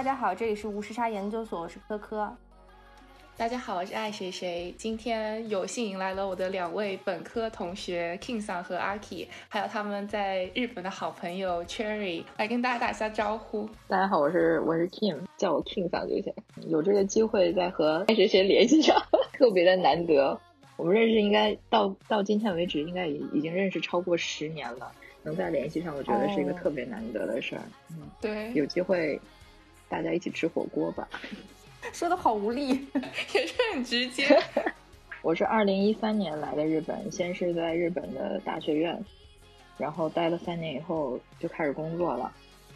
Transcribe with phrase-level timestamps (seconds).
[0.00, 2.34] 大家好，这里是无时差研究所，我是科科。
[3.36, 4.74] 大家好，我是爱谁谁。
[4.78, 13.68] 今天有幸迎来了我的两位本科同学 King 桑和 Aki，还有他们在日本的好朋友 Cherry，来跟大家打一下招呼。
[13.88, 16.32] 大家好，我是我是 King，叫我 King 桑就行。
[16.66, 18.96] 有这个机会再和爱谁谁联系上，
[19.36, 20.40] 特别的难得。
[20.78, 24.90] 我们认识应该到到今天为止，应该已已经认识超过十年了。
[25.22, 27.60] 能再联系上，我觉得是一个特别难得的事儿。
[27.90, 29.20] 嗯，对，有机会
[29.90, 31.06] 大家一起吃火锅吧。
[31.92, 32.86] 说的好无力，
[33.34, 34.40] 也是很直接。
[35.20, 38.98] 我是二零一三年来的日本，先是在日本的大学院，
[39.76, 42.32] 然后待了三年以后就开始工作了。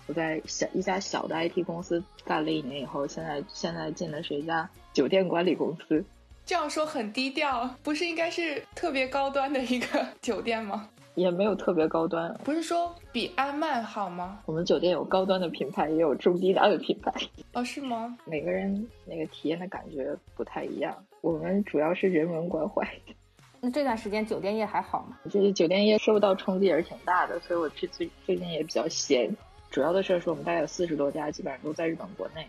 [0.06, 6.04] 我在小一家小的 IT 公司干了一年以后，现在现在进的是一家酒店管理公司。
[6.44, 10.90] 这样说很低调，不是应该是特别高端的一个酒店吗？
[11.14, 14.40] 也没有特别高端，不是说比安曼好吗？
[14.46, 17.12] 我们酒店有高端的品牌，也有中低档的品牌。
[17.52, 18.16] 哦，是吗？
[18.24, 21.04] 每个人那个体验的感觉不太一样。
[21.20, 22.86] 我们主要是人文关怀。
[23.60, 25.18] 那这段时间酒店业还好吗？
[25.30, 29.34] 这酒店业受到冲击也是挺大的，所以我最最最近也比较闲。
[29.70, 32.46] 主要的事儿是我们大概有四十多家，基本上都在日本国内，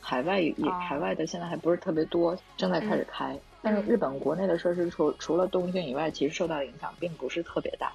[0.00, 3.38] 海外也海外的现在还不是特别多，正在开始开。
[3.62, 7.92] 但是日本国内的设施除除了东京以外，其实受到影响并不是特别大。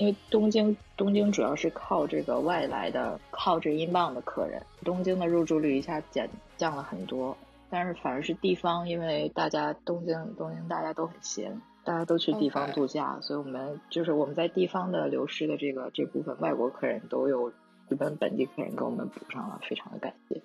[0.00, 7.36] 因为东京，东京主要是靠这个外来的，靠这英镑的客人，东京的入住率一下减降了很多。
[7.68, 17.50] 但是反而是地方，因为大家东京东京大家都很闲，大家都去地方度假，所以我们就是我们在地方的流失的这个这部分外国客人都有
[17.90, 20.40] 日本本地客人给我们补上了，非常的感谢。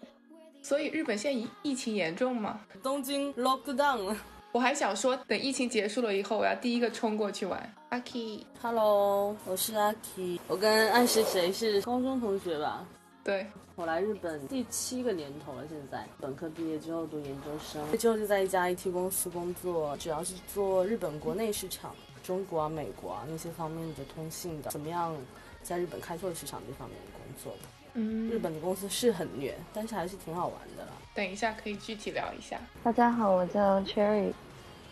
[0.61, 2.59] 所以日本现在疫疫情严重吗？
[2.83, 4.17] 东京 lock down 了。
[4.55, 7.73] 我还想说，等疫情结束了以后，我要第一个冲过去玩。
[7.89, 12.87] 阿 K，Hello，我是阿 K，我跟爱是谁是高中同学吧？
[13.21, 13.45] 对，
[13.75, 25.13] 我来日本第七个年头了，现在本科毕业之后读研究生，之后就在一家 IT 公司工作，主要是做日本国内市场，中国啊、美国啊那些方面的通信的，怎么样
[25.63, 27.67] 在日本开拓市场这方面的工作的。
[27.97, 30.91] 嗯，日本的公司是很虐，但是还是挺好玩的啦。
[31.13, 32.57] 等一下可以具体聊一下。
[32.83, 34.31] 大家好，我叫 Cherry。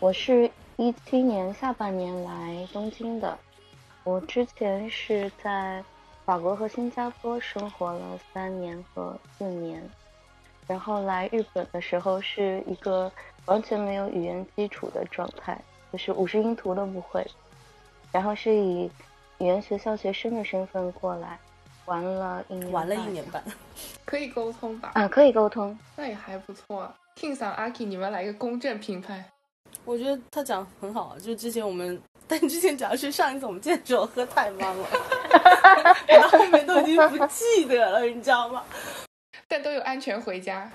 [0.04, 3.38] 我是一七年下半年来东京的，
[4.04, 5.82] 我之前是在
[6.26, 9.82] 法国和新加坡生活了三年和四年，
[10.66, 13.10] 然后来日本的时候是一个
[13.46, 15.58] 完全没有语言基础的状态，
[15.90, 17.26] 就是五十音图都不会，
[18.12, 18.84] 然后是以
[19.38, 21.38] 语言学校学生的身份过来，
[21.86, 23.42] 玩了一年，玩了一年半，
[24.04, 24.90] 可以沟通吧？
[24.96, 26.92] 啊，可以沟通，那也还不错。
[27.16, 29.24] King 桑、阿 K，你们来一个公正评判。
[29.84, 34.88] 我觉得他讲很好，就之前我们， 但之前主要是上一次我们见的时候喝太忙了，
[36.20, 38.64] 到后面都已经不记得了，你知道吗？
[39.46, 40.70] 但都有安全回家，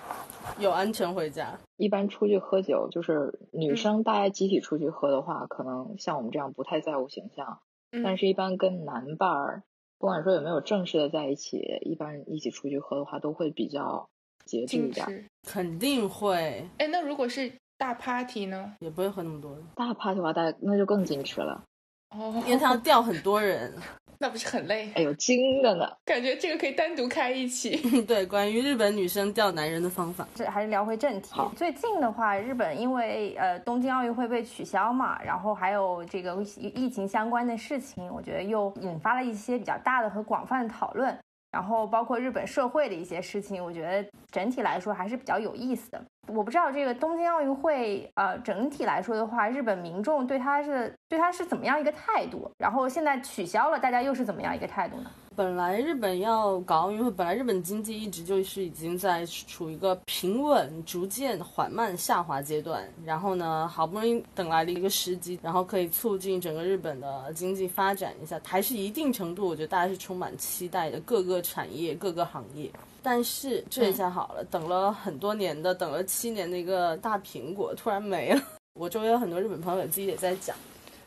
[0.59, 1.57] 有安全回家。
[1.77, 7.59] 一般出去喝酒，就是女生大家集体出去喝的话，可能像我们这样不太在乎形象，
[8.03, 9.63] 但是一般跟男伴儿，
[9.97, 14.07] 不管说有没有正式的在一起，一般一起出去喝的话，都会比较
[14.45, 15.25] 节制一点。
[15.47, 16.69] 肯定会。
[16.77, 17.51] 哎，那如果是？
[17.79, 19.57] 大 party 呢，也不会喝那么多。
[19.73, 21.63] 大 party 的话，大那就更矜持了。
[22.09, 23.73] 哦，因为他要钓很多人，
[24.19, 24.91] 那不是很累？
[24.95, 25.89] 哎呦，精的呢！
[26.03, 27.77] 感觉这个可以单独开一期。
[28.03, 30.27] 对，关于日本女生钓男人的方法。
[30.35, 31.39] 这还是聊回正题。
[31.55, 41.17] 最近的话，日本因为呃东京奥运会被取消嘛，然后还有这个疫情相关的事情，我觉得又引发了一些比较大的和广泛的讨论。
[41.51, 45.99] 然后包括日本社会的一些事情，我觉得整体来说还是比较有意思的。
[46.33, 52.49] 我不知道这个东京奥运会，呃，整体来说的话，日本民众对他是对他是怎么样一个态度？
[52.57, 55.09] 然后现在取消了，大家又是怎么样一个态度呢？
[55.35, 62.83] 本来日本要搞奥运会，本来日本经济一直就是已经在处于一个平稳、逐渐缓慢下滑阶段。
[63.05, 72.69] 然后呢，好不容易等来了一个时机，然后可以促进整个日本的经济发展一下，还是一定程度，我觉得大家是充满期待的，各个产业、各个行业。
[73.01, 78.41] 但是这下好了，等了很多年的，等了七年的一个大苹果突然没了。
[78.75, 80.55] 我周围有很多日本朋友自己也在讲。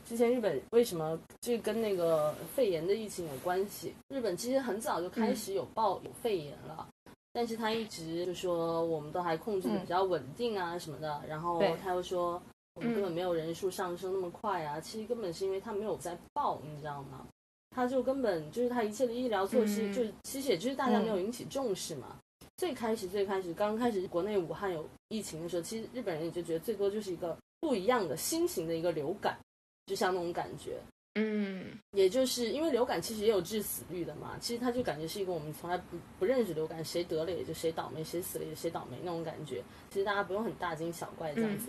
[0.04, 3.94] 之前日本为什么这跟那个肺炎的疫情有关系？
[4.08, 6.86] 日本其实很早就开始有报有肺炎了，
[7.32, 11.22] 但是他一直就说我们都还控制的比较稳定啊什么的。
[11.26, 12.42] 然后他又说
[12.74, 17.26] 我们根本没有人数上升那么快啊，其实根本是因为他没有在报，你知道吗？
[17.74, 22.18] 他就根本就是他一切的医疗措施，就其实也就是大家没有引起重视嘛。
[22.56, 29.36] 最开始最开始刚开始国内武汉有疫情的时候，其实日本人也就觉得最多就是一个不一样的新型的一个流感。
[29.84, 30.78] 就像那种感觉，
[31.16, 39.60] 嗯，也就是因为流感其实也有致死率的嘛，其实它就感觉是一个我们从来不不认识流感，谁得了也就谁倒霉，谁死了也谁倒霉那种感觉。
[39.90, 41.66] 其实大家不用很大惊小怪这样子。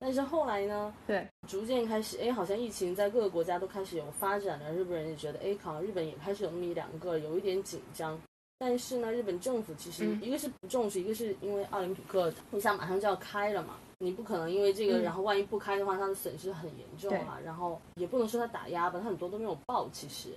[0.00, 8.18] 但是后来呢，对，逐渐开始，哎，好像疫情在各个国家都开始有发展了，日本人也觉得，哎，好像日本也开始有那么一两个有一点紧张。
[8.60, 13.76] 但是呢，日本政府其实一个是不重视，一个是因为奥林匹克你想马上就要开了嘛。
[14.00, 17.38] 你不可能因为这个，然后万一不开的话，它的损失很严重啊。
[17.44, 20.30] 然后也不能说它打压吧，它很多都没有报，其实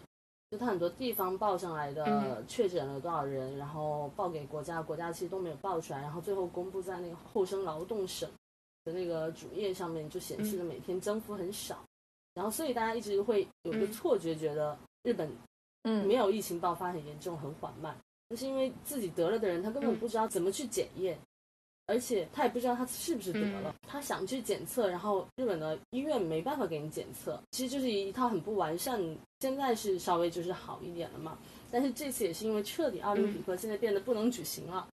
[0.52, 8.30] 就它很多地方报上来的确诊了多少人，然后报给国家，国家其实都没有报出来，然后最后公布在那个厚生劳动省
[8.83, 11.83] 的那个主页上面就显示的每天增幅很少。
[12.33, 15.30] 然后所以大家一直会有个错觉，觉得日本
[15.83, 17.98] 嗯没有疫情爆发很严重，很缓慢。
[18.30, 21.19] 那是因为自己得了的人，他根本不知道怎么去检验。
[21.88, 29.01] 而且他也不知道他是不是得了，他想去检测，然后日本的医院没办法给你检测，其实就是一套很不完善。
[29.42, 31.38] 现在是稍微就是好一点了嘛，
[31.69, 34.88] 但是这次也是因为彻底奥林匹克现在变得不能举行了，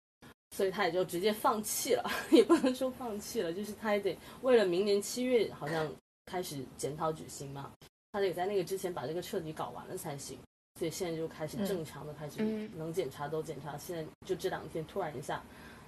[0.56, 5.86] 所以他也就直接放弃了， 也不能说放弃了，就是他也得为了明年七月好像
[6.24, 7.70] 开始检讨举行嘛，
[8.10, 10.38] 他得在那个之前把这个彻底搞完了才行。
[10.78, 12.42] 所以现在就开始正常的开始
[12.74, 15.42] 能检查都检查，现在就这两天突然一下。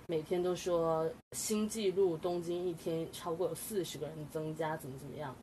[0.06, 5.34] 每天都说新纪录，东京一天超过有四十个人增加，怎么怎么样？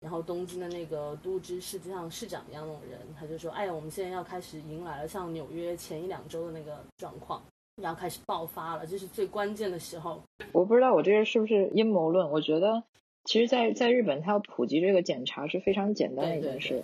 [0.00, 7.42] 然后东京的那个都知事就像市长一样那种人，他就说：“哎呀，我们现在要开始迎来了像纽约前一两周的那个状况，
[7.80, 10.20] 要开始爆发了，这是最关键的时候。”
[10.52, 12.30] 我不知道我这个是不是阴谋论？
[12.30, 12.82] 我觉得，
[13.24, 16.82] 其实，在在日本，它要普及这个检查是非常简单的一件事。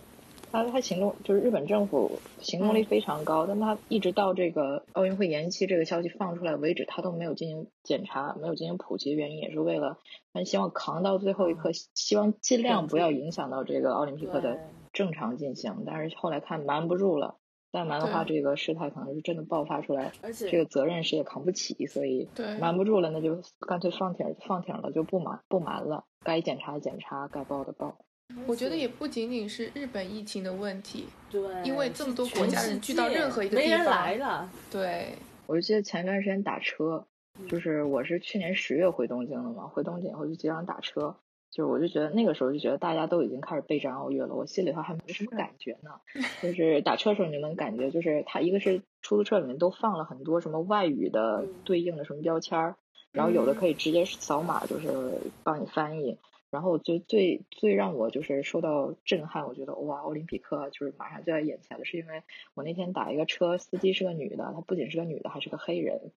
[0.51, 9.99] 他他行动就是日本政府行动力非常高，但他一直到这个奥运会延期这个消息放出来为止，他都没有进行检查，没有进行普及的原因也是为了
[10.33, 14.59] 他希望扛到最后一刻，希望尽量不要影响到这个奥林匹克的
[14.95, 15.83] 正常进行。
[15.85, 17.37] 但是后来看瞒不住了，
[17.71, 22.29] 再瞒的话，这个事态可能是真的爆发出来，而且这个责任谁也扛不起，所以
[22.61, 27.99] 瞒不住了，那就干脆放挺放挺了，就不瞒不瞒了，该检查检查，该报的报。
[28.47, 34.51] 我觉得也不仅仅是日本疫情的问题，对，因为这么多国家人去到任何一个地方，没人来了。
[34.71, 35.15] 对，
[35.47, 37.07] 我就记得前段时间打车，
[37.49, 41.17] 就是我是去年十月回东京的嘛，回东京以后就经常打车，
[41.51, 45.91] 就是我就觉得那个时候就觉得大家都已经开始备战奥运了，我心里头还没什么感觉呢。
[46.43, 52.77] 就是打车的时候你就能感觉，就是它一个是出租车里面都放了很多什么外语的对应的什么标签儿，
[53.13, 54.89] 然后有的可以直接扫码，就是
[55.43, 56.19] 帮你翻译。
[56.51, 62.23] 然后就最最让我就是受到震撼，我觉得哇，奥林匹克就是马上就在眼前了，是因为
[62.55, 66.11] 我那天打一个车，司机是个女的，她不仅是个女的，还是个黑人。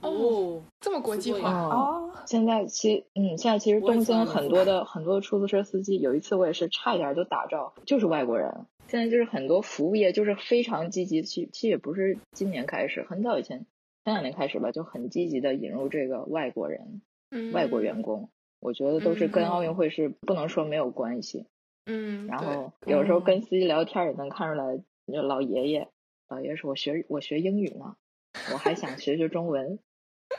[0.00, 1.50] 哦，这么国际化。
[1.50, 2.12] 哦！
[2.26, 8.66] 现在其嗯，现在其实东京很多的很多的出租车司机，有一次我也是差一点就打着，就是外国人。
[8.88, 13.66] 现在就是很多服务业就是非常积极，其其实也不是今年开始，很早以前
[14.04, 17.02] 前两年开始吧，就很积极的引入这个外国人，
[17.52, 18.30] 外国员工。
[18.60, 21.46] 我觉得都是跟奥运会是不能说没有关系，
[21.84, 24.78] 嗯，然后有时候跟司机聊天也能看出来，
[25.12, 25.88] 就老爷爷，
[26.30, 27.96] 老爷爷说我学我学英语呢，
[28.52, 29.78] 我还想学学中文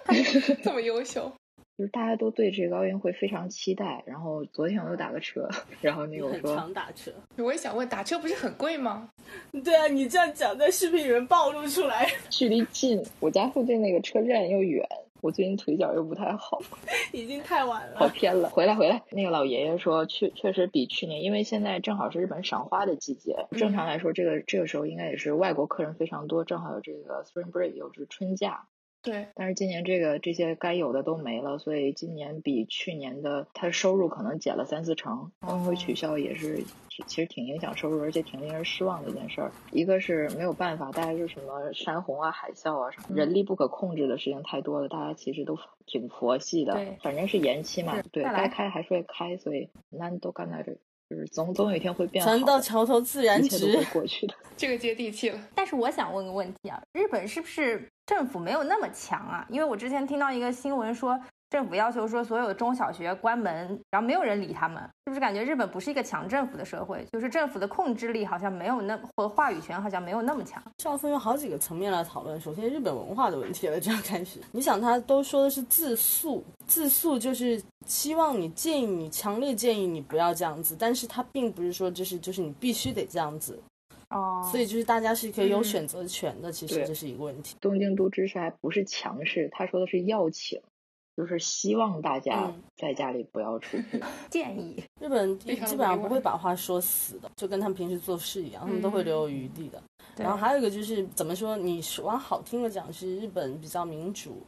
[0.64, 1.32] 这么优秀，
[1.78, 4.04] 就是大家都对这个奥运会非常期待。
[4.06, 5.48] 然后昨天我又打个车，
[5.82, 9.10] 然后那个我说常打车，我也想问，打车不是很贵吗？
[9.64, 14.88] 对啊，你这样讲在视频里面暴露出来，距离近，我家附近那个车站又远。
[15.22, 16.62] 我最近腿脚又不太好，
[17.12, 18.50] 已经太晚了，跑偏了。
[18.50, 28.68] 回来回来，那个老爷爷说，确确实比去年，因为现在正好是日本赏花的季节，正常来说，这个这个时候应该也是外国客人非常多，正好有这个 spring break，有是春假。
[29.06, 35.32] 对，但是今年这个这些该有的都没了，所以今年比去年的他收入可能减了三四成。
[35.42, 39.52] 奥运会取消也是，其实挺影响收入，而且挺令人失望的一件事儿。
[39.72, 46.74] 一个是没有办法，大家就什么山洪啊、海啸啊，什么人力不可控制的事情太多了，大家其实都挺佛系的。
[47.04, 50.78] 反正是延期嘛，对该开还是会开，所以难都干在这，
[51.16, 52.30] 就是总总有一天会变好。
[52.30, 54.36] 船到桥头自然直，一切都会过去的。
[54.58, 55.40] 这个接地气了。
[55.56, 57.90] 但是我想问个问题啊，日本是不是？
[58.06, 61.20] 政府没有那么强啊，因为我之前听到一个新闻说，
[61.56, 63.56] 政府要求说所有的中小学关门，
[63.90, 67.08] 然后没有人理他们，是不是感觉日本不是一个强政府的社会？
[67.14, 70.62] 就是政府的控制力好像没有那或话语权好像没有那么强。
[70.76, 72.38] 这要分有好几个层面来讨论。
[72.42, 74.42] 首先，日本文化的问题了，这样开始。
[74.52, 83.58] 你想，他都说的是自诉，自诉就是希望你建议你强烈建议你不要这样子，但是他并不是说就是就是你必须得这样子。
[84.10, 87.56] 哦，所以就是大家是可以有选择权的，其实这是一个问题。
[87.62, 90.62] 东京都知事还不是强势，他说的是要请，
[91.16, 94.02] 就是希望大家在家里不要出去。
[94.30, 99.82] 建议日本基本上不会把话说死的，就跟他们平时做事一样，他们都会留有余地的。
[100.18, 104.42] 然后还有一个就是怎么说，你往好听的讲是日本比较民主，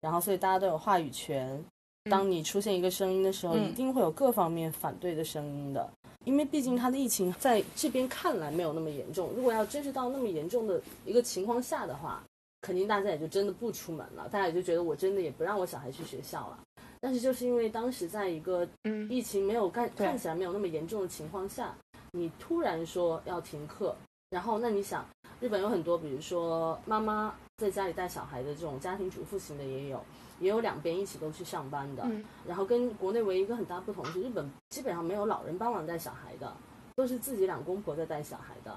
[0.00, 1.62] 然后所以大家都有话语权。
[2.10, 5.88] 当你出现一个声音的时候，一定会有各方面反对的声音的，
[6.24, 9.30] 因为毕竟它的疫情在这边看来没有那么严重。
[9.36, 12.20] 如果要真是到那么严重的一个情况下的话，
[12.62, 16.58] 肯定大家也就真的不出门了，大家也就觉得我真的也不让我小孩去学校了。
[17.00, 18.66] 但是就是因为当时在一个
[19.10, 21.74] 疫情没有看看起来没有那么严重的情况下，
[22.12, 23.94] 你突然说要停课，
[24.30, 25.04] 然后那你想，
[25.40, 30.02] 日本有很多，比如说妈妈在家里带小孩的这种家庭主妇型的也有。
[30.40, 32.04] 也有两边一起都去上班的，
[32.44, 36.52] 然后跟国内唯一一个很大不同是，日本基本上没有老人帮忙带小孩的，
[36.96, 38.76] 都是自己两公婆在带小孩的。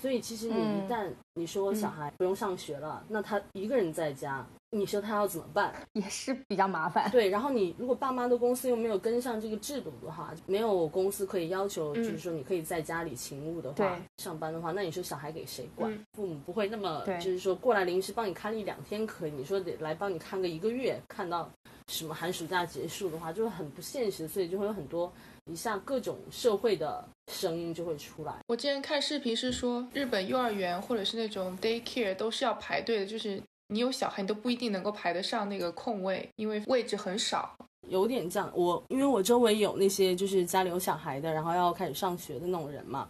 [0.00, 5.74] 所以其实你一旦你说小孩不用上学了，那他一个人在家，你说他要怎么办？
[5.92, 7.10] 也是比较麻烦。
[7.10, 15.92] 对，然后你如果爸妈的公司又没有跟上这个制度的话，没有公司可以要求，就是说你可以在家里勤务的话，上班的话，那你说小孩给谁管？
[16.12, 21.50] 父母不会那么，就是说过来临时帮你看一两天可以，你说得来帮你看个一个月，看到
[21.88, 25.12] 什么寒暑假结束的话，就是很不现实，所以就会有很多。
[25.50, 28.34] 一下各种社会的声音就会出来。
[28.46, 37.54] 我之前看视频是说，日本幼儿园或者是那种 daycare 都是要排队的，就是你有小孩，你都不一定能够排得上那个空位，因为位置很少。
[37.88, 43.08] 有点这样，我因为我周围有那些就是家里有小孩的，然后要开始上学的那种人嘛，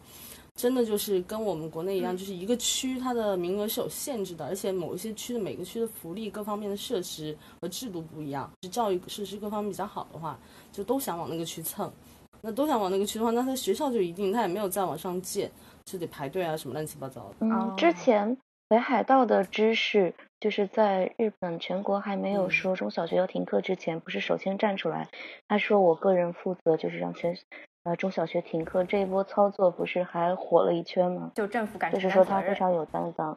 [0.55, 10.39] 真的就是跟我们国内一样，就是一个区它的名额是有限制的，而且某一些区的每个区的福利各方面的设施和制度不一样，是教育设施各方面比较好的话，
[10.73, 11.93] 就都想往那个区蹭。
[12.43, 15.51] 那都想往那个去的话，那他学校就一定他也没有再往上建，
[15.85, 17.35] 就得排队啊，什么乱七八糟的。
[17.41, 18.37] 嗯，之前
[18.69, 25.09] 北海道的知识就是在日本全国还没有说中小学要停课之前，不是首先站出来，
[25.49, 27.37] 他说我个人负责，就是让全
[27.85, 31.33] 呃中小学停课这一波操作，不是还火了一圈吗？
[31.35, 33.37] 就政府感就是说他非常有担当。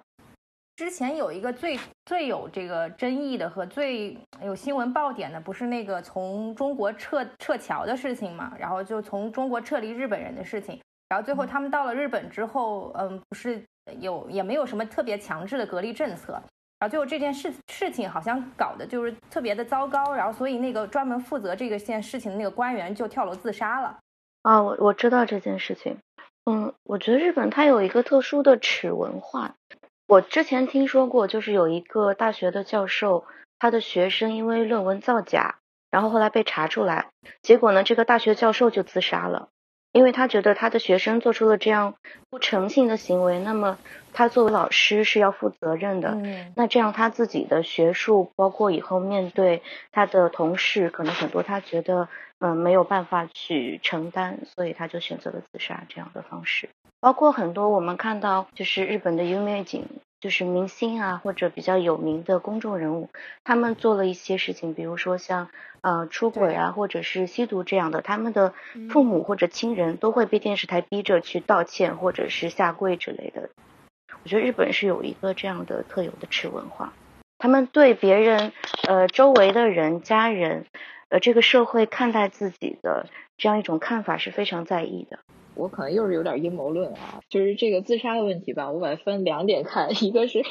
[0.75, 8.51] 之前有一个最最有这个争议的和最有新闻爆点的，不是那个从中国撤撤侨的事情嘛？
[8.57, 13.63] 然后就从中国撤离日本人的事情，然后最后他们到了日本之后，嗯，不是
[13.99, 16.33] 有也没有什么特别强制的隔离政策，
[16.79, 23.99] 然后最后这件事事情好像搞的就是特别的糟糕，然后所以那个专门负责这个件事情的那个官员就跳楼自杀了。
[24.41, 25.97] 啊，我我知道这件事情。
[26.45, 29.53] 嗯，我觉得日本它有一个特殊的耻文化。
[30.11, 33.23] 我之前听说过，就是有一个大学的教授，
[33.59, 37.07] 他的学生因为论文造假，然后后来被查出来，
[37.41, 39.47] 结果呢，这个大学教授就自杀了，
[39.93, 41.95] 因为他觉得他的学生做出了这样
[42.29, 43.77] 不诚信的行为，那么
[44.11, 46.17] 他作为老师是要负责任的，
[46.57, 49.63] 那这样他自己的学术，包括以后面对
[49.93, 56.67] 他的同事，可能很多他觉得嗯没有办法去承担，所以他就选择了自杀这样的方式。
[57.01, 59.85] 包括很多我们看到，就是日本的有美景，
[60.19, 63.09] 就是明星啊，或者比较有名的公众人物，
[63.43, 65.49] 他们做了一些事情，比如说像
[65.81, 68.53] 呃出轨啊，或者是吸毒这样的，他们的
[68.91, 73.49] 父母或者亲人都会被电视台逼着去道歉，或者是下跪之类的。
[74.23, 76.93] 我觉得日本是有一个这样的特有的耻文化，
[77.39, 78.51] 他们对别人
[78.87, 80.67] 呃周围的人、家人，
[81.09, 85.17] 呃这个社会看待自己的这样一种看法是非常在意的。
[85.55, 90.43] 我可能又是有点阴谋论啊，就是这个自杀的问题吧，我把它分两点看， 一个是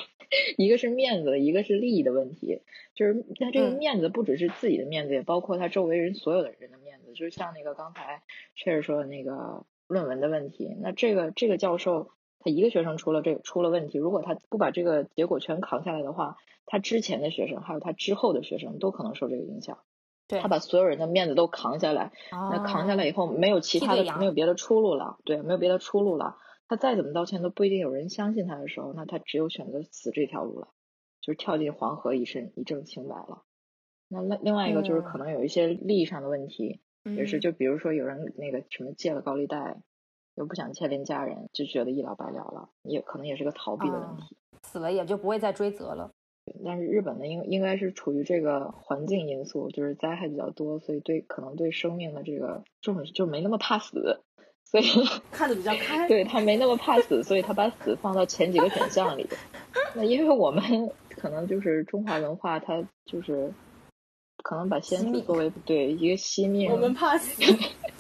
[0.57, 2.61] 一个是面子，一个是利益的问题。
[2.95, 7.13] 就是他这个面子不只是自己的面子，也包括他周围人所有的人的面子。
[7.15, 8.23] 就是像那个刚才
[8.55, 19.79] 确实说的那个论文的问题，那这个这个教授他一个学生出了这个出了问题，如果他不把这个结果全扛下来的话，他之前的学生还有他之后的学生都可能受这个影响。
[20.39, 26.37] 他把所有人的面子都扛下来，那扛下来以后没有其他的，没有别的出路了，对，没有别的出路了。
[26.69, 30.69] 他再怎么道歉都不一定有人相信他的时候，那他只有选择死这条路了，
[31.21, 33.43] 就是跳进黄河一身一证清白了。
[34.09, 39.83] 那另另外一个就是可能有一些利益上的问题，也是就比如说有人那个什么借了高利贷，
[40.37, 46.13] 又不想牵连家人，就觉得一了百了了，也可能也是个逃避的问题，死了也就不会再追责了。
[46.65, 54.21] 但是日本呢，应应该是处于这个环境因素，就是灾害比较多，所以对可能对生命的这个重视就没那么怕死，
[54.65, 54.85] 所以
[55.31, 56.09] 看的比较开。
[56.09, 59.27] 对他没那么怕死，所以他把死放到前几个选项里。
[59.95, 63.53] 那因为我们可能就是中华文化，它就是
[64.43, 66.71] 可能把先死作为对一个惜命。
[66.71, 67.43] 我们怕死。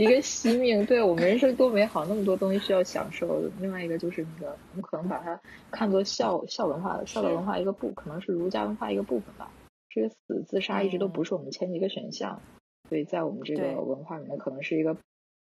[0.00, 3.42] 一个惜命，对我们人生多美好，那么多东西需要享受。
[3.60, 5.38] 另外一个就是那个，我们可能把它
[5.70, 9.52] 看作孝孝文化、孝道文化一个部，可能是儒家文化一个部分吧。
[9.90, 12.40] 这个死自杀一直都不是我们前几个选项，
[12.88, 14.96] 所以在我们这个文化里面，可能是一个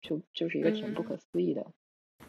[0.02, 1.64] 就就是一个挺不可思议的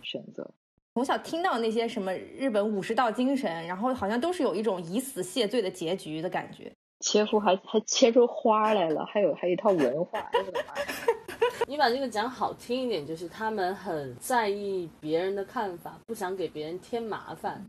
[0.03, 0.51] 选择。
[0.93, 6.71] 从小听到那些什么日本武士道精神，然后好像都是有一种以死谢罪的结局的感觉。
[7.03, 10.73] 切腹还还切出花来了，还有还有一套文化，我的妈！
[11.69, 17.65] 你把这个讲好听一点，就是他们很在意别人的看法，不想给别人添麻烦，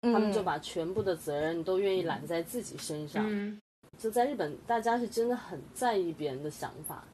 [0.00, 3.28] 他们就把全部的责任都愿意揽在自己身上。
[3.98, 7.04] 就在日本，大家是真的很在意别人的想法，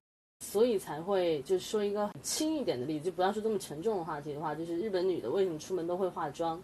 [0.41, 6.61] 所以才会就说一个很轻一点的例子，就不要说这么沉重的话题的话，就是日本女的为什么出门都会化妆，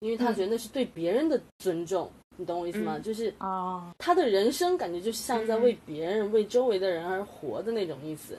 [0.00, 2.10] 因为她觉得那是对别人的尊重。
[2.40, 3.00] 你懂我意思吗？
[3.00, 8.38] 就是啊，他的人生感觉就是像在为别人、为周围的人而活的那种意思，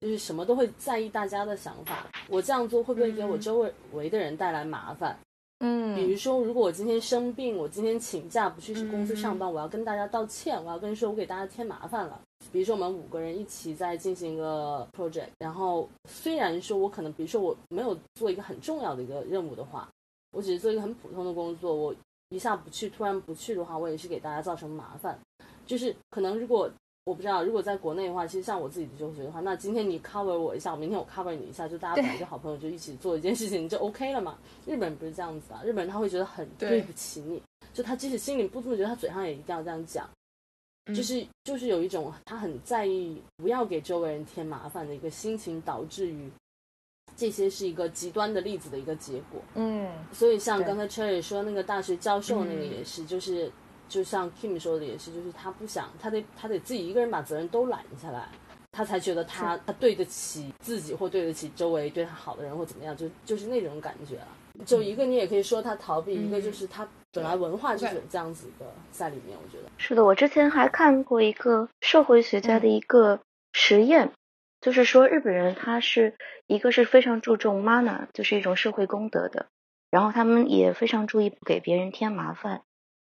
[0.00, 2.08] 就是什么都会在意大家的想法。
[2.28, 5.16] 我这样做会不会给我周围围的人带来麻烦？
[5.60, 12.20] 嗯，比如说，如果我今天生病，我今天请假不去公司上班，我要跟大家道歉，我要跟说我给大家添麻烦了。
[12.50, 19.88] 比如说，我们五个人一起在进行一个 project，然后虽然说我可能，比如说我没有做一个很重要的一个任务的话，
[20.32, 21.94] 我只是做一个很普通的工作，我。
[22.30, 25.18] 一下不去，突然不去的话，我也是给大家造成麻烦。
[25.64, 26.70] 就是可能如果
[27.04, 34.38] 我不知道，如果在国内的话，其实像我自己的就学的话，那今天你 cover 我一下，明天我 cover 你一下，就大家本来就好朋友，就一起做一件事情就 OK 了嘛。
[34.66, 37.40] 日本人不是这样子啊，日本人他会觉得很对不起你，
[37.72, 40.08] 就他即使心里不这么觉得，他嘴上也一定要这样讲。
[40.94, 46.30] 就是就是有一种他很在意不要给周围人添麻烦的一个心情，导致于。
[47.16, 53.50] 这些是一个极端的例子的一个结果，嗯，所以像刚才 Cherry 说那个大学教授那个也是，就是
[53.88, 58.28] 就像 Kim 说的也是，就是他不想，他得他得自己一个人把责任都揽下来，
[58.70, 64.28] 他才觉得他他对得起自己或对得起周围对他好的人或怎么样，就就是那种感觉啊。
[64.66, 70.04] 就一个你也可以说他逃避，一个就是他本来文化就是有这样子的在里面，我觉得是的。
[70.04, 73.20] 我之前还看过一个社会学家的一个
[73.52, 74.12] 实验。
[74.66, 76.14] 就是说，日本人他是
[76.48, 79.46] 一个是非常注重 mana，就是一种社会公德的，
[79.92, 82.62] 然后他们也非常注意不给别人添麻烦。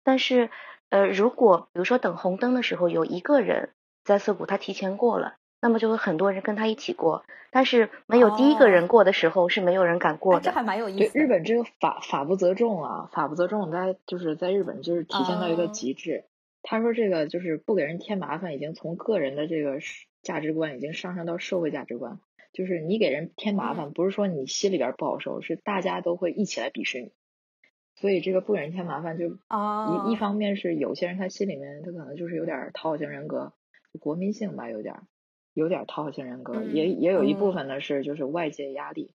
[0.02, 0.50] 但是，
[0.90, 3.70] 呃，如果比如说等红灯的时候有一个人
[4.02, 7.24] 在涩谷他提前过了，那么就会很多人跟他一起过。
[7.52, 10.40] 但是没有第一个人过的时候是没有人敢过的。
[10.40, 11.16] 这还蛮有意思。
[11.16, 16.24] 日本这个法法不责众啊，法不责众，在就是在日本就是体现到一个极致。
[16.64, 19.78] 他说这个就是不给人添麻烦，已经从个人的这个。
[20.26, 22.18] 价值观已经上升到社会价值观，
[22.52, 27.12] 就是你给人添麻烦，不是说你心里边不好受，是大家都会一起来鄙视你。
[27.94, 33.52] 所以这个不给人添麻烦，就一一方面是有些人他心里面他可能就是有点讨好型人格，
[34.00, 34.96] 国民性吧，有点
[35.54, 39.14] 有点讨好型人格，也也有一部分呢是就是外界压力，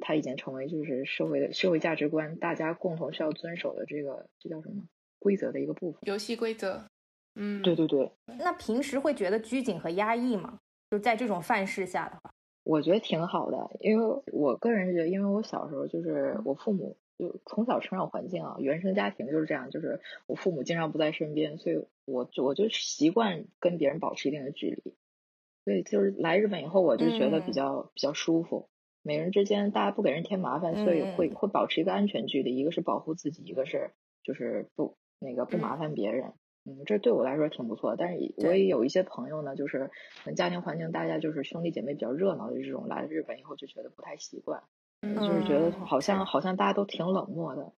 [0.00, 4.84] 他已经成为就是社会的社会价值观，大家共同需要遵守的这个这叫什么
[5.18, 6.89] 规则的一个部分，游戏规则。
[7.34, 8.10] 嗯，对对对。
[8.38, 10.58] 那平时会觉得拘谨和压抑吗？
[10.90, 12.30] 就在这种范式下的话，
[12.64, 24.94] 我觉得挺好的，因为我个人觉得，因为我小时候就是我父母就从小成长环境啊，原生家庭就是这样，就是我父母经常不在身边，所以我我就习惯跟别人保持一定的距离。
[25.64, 28.68] 所以就是来日本以后，我就觉得比较比较舒服，
[29.02, 33.90] 每人之间大家不给人添麻烦，所以会会保持一个安全距离，一个是保护自己，一个是
[34.24, 36.28] 就是不那个不麻烦别人。
[36.28, 36.34] 嗯，
[36.86, 39.90] 这对我来说挺不错，但是我也有一些朋友呢，就是
[40.36, 44.62] 家庭环境大家就是兄弟姐妹比较热闹的这种，来了日本以后就觉得不太习惯，
[45.02, 47.72] 就是觉得好像好像大家都挺冷漠的，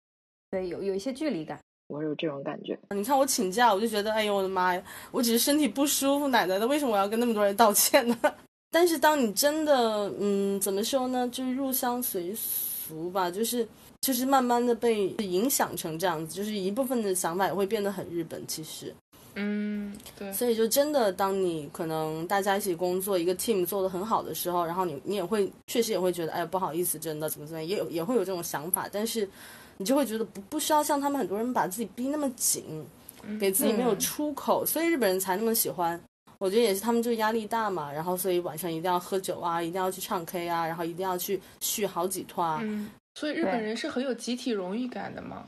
[0.50, 2.78] 对，有有一些距离感，我有这种感觉。
[2.90, 8.18] 你看我请假，我就觉得，哎呦我的妈呀，我只是身体不舒服，奶奶的，为什么我要跟那么多人道歉呢？
[8.72, 13.68] 但是当你真的，嗯，怎么说呢，就是入乡随俗吧，就是。
[14.02, 18.44] 就是慢慢的被影响成这样子，就是一部分的想法也会变得很日本。
[18.48, 18.94] 其实，
[19.36, 20.34] 嗯，对。
[20.34, 28.90] 所以就真的，当你可能大家一起工作，一个 team 做的很好的时候，然后你你也会确实也会觉得，哎，不好意思，真的怎么怎么样，也有也会有这种想法。
[28.92, 29.30] 但是
[29.78, 32.84] 你就会觉得不不需要像他们很多人把自己逼那么紧，
[33.40, 36.02] 给自己没有出口，所以日本人才那么喜欢。
[36.40, 42.60] 我觉得也是他们就压力大嘛，然后所以晚上一定要喝酒啊，一定要去唱 K 啊，然后一定要去续好几拖啊。
[43.22, 45.48] 所以日本人是很有集体荣誉感的吗？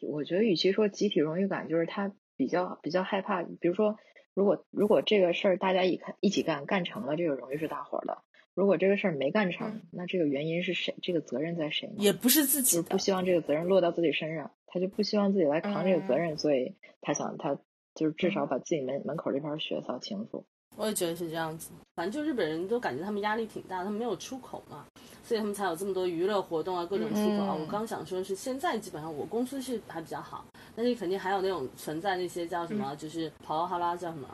[0.00, 3.42] 我觉得与其说集体荣誉感，就是他比较比较害怕。
[3.42, 3.96] 比如说，
[4.34, 8.22] 如果如果这个事儿大家一看一起干干成了，这个荣誉是大伙儿的；
[8.54, 10.94] 如果这个事儿没干成，那这个原因是谁？
[11.02, 11.90] 这个责任在谁？
[11.96, 17.58] 也不是自己，不希望这个责任落到自己身上，他就不希望自己来扛这个责任，所以他想他
[17.96, 20.46] 就是至少把自己门门口这盘雪扫清楚。
[20.76, 24.86] 我也觉得是这样子，反正就日本人都感觉他们压力挺大，他们没有出口嘛，
[25.28, 27.54] 所以他们才有这么多娱乐活动啊，各种出口啊。
[27.54, 30.42] 我刚想说的是，现在基本上我公司是还比较好，
[30.74, 34.26] 但是肯定还有那种存在那些叫什么，就是跑哈拉叫什么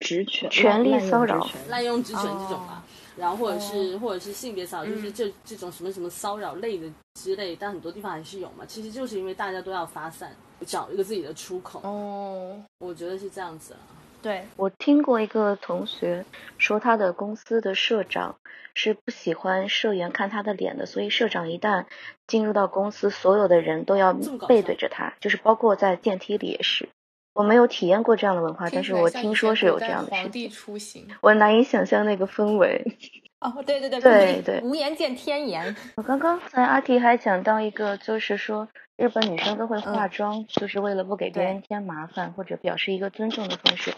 [0.00, 2.82] 职权权力骚扰、滥用职权这种吧。
[3.14, 8.64] 然后或者是或者是性别骚扰，就是这这种什么什么骚扰类的之类，但很多地方还是有嘛。
[8.66, 11.80] 其实就是因为大家都要发散，找一个自己的出口。
[11.82, 13.76] 哦，我觉得是这样子。
[14.22, 16.24] 对我听过一个同学
[16.56, 18.36] 说，他的公司的社长
[18.74, 21.86] 是不喜欢社员看他的脸的，所以社长一旦
[22.26, 24.14] 进入到公司，所有的人都要
[24.48, 26.88] 背对着他，就是包括在电梯里也是。
[27.34, 32.96] 我没有体验过这样的文化，但是我听说是有这样的皇帝出行，我难以想象那个氛围。
[33.42, 35.74] 哦，对对对对对，无颜见天颜。
[35.96, 43.92] 我刚刚在阿提还讲到一个，就是说日本女生都会化妆，就是为了不给别人添麻烦，或者表示一个尊重的方式。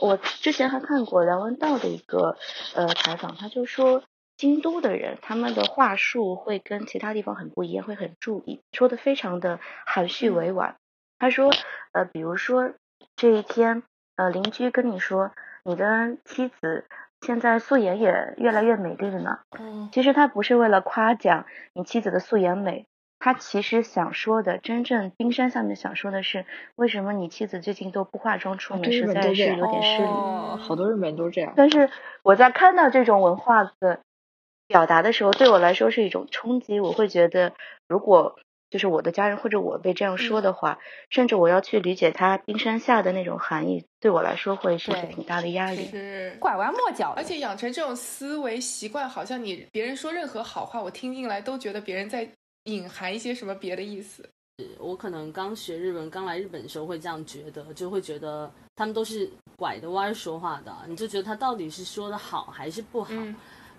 [0.00, 2.36] 我之前还看过梁文道的一个
[2.74, 4.02] 呃采访，他就说
[4.36, 10.76] 京都的人他们的话术会跟其他地方很不一样，会很注意，说的非常的含蓄委婉。
[11.18, 11.50] 他说，
[11.92, 12.72] 呃，比如说
[13.16, 13.82] 这一天，
[14.16, 15.32] 呃，邻居跟你说，
[15.64, 16.86] 你的妻子
[17.20, 19.38] 现在素颜也越来越美丽了呢。
[19.58, 22.86] 嗯，其实他不是为了夸奖你妻子的素颜美，
[23.18, 30.08] 他其实想说的，真正冰山下面想说的是，为什么你妻子最近都不化妆出门，实在是有点失礼。
[30.08, 31.52] 好多日本人都是这样。
[31.56, 31.90] 但是
[32.22, 34.00] 我在看到这种文化的
[34.66, 36.78] 表达的时候，对我来说是一种冲击。
[36.78, 37.52] 我会觉得，
[37.88, 38.36] 如果
[38.70, 40.78] 就是我的家人或者我被这样说的话，
[41.10, 45.86] 甚至我要去理解他冰山下的那种含义，对我来说会是个挺大的压力。
[45.86, 52.28] 是拐弯抹角，而且养成这种思维习惯，好像你别人说任何好话，我听进来都觉得别人在
[52.64, 54.28] 隐含一些什么别的意思。
[54.78, 63.14] 我可能刚学日文，刚来日本的时候会这样觉得，就会觉得他们都是拐着弯说话的，你就觉得他到底是说的好还是不好。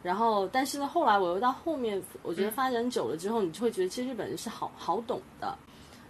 [0.02, 5.58] 然后，但是呢，后来我又到后面，我觉得发展久了之后，你就会觉得其实日本人是好好懂的，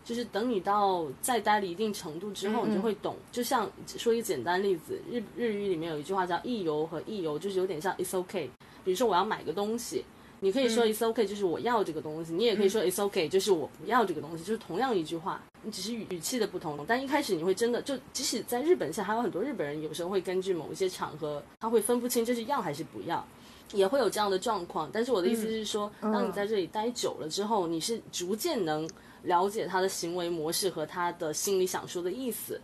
[0.05, 3.15] 就是等你到再待了一定程度之后，你就会懂。
[3.31, 8.47] 就像说一个简单例子，日日语里面有一句话叫“意游”和“意游”，就是有点像 “it's okay”。
[8.83, 10.05] 比如说我要买个东西，
[10.39, 16.77] 你可以说 “it's okay”，就是我要这个东西；你也可以说 “it's okay”，就是我不要这个东西，就是同样一句话，你只是语语气的不同。
[16.87, 23.25] 但一开始你会真的就，即使在日本，现在还有很多日本人，有时候会根据某一些场合，他会分不清这是要还是不要。
[23.73, 28.89] 也会有这样的状况，但是我的意思是说，当你在这里待久了之后，你是逐渐能
[29.23, 32.59] 了解他的行为模式和他的心里想说的意思，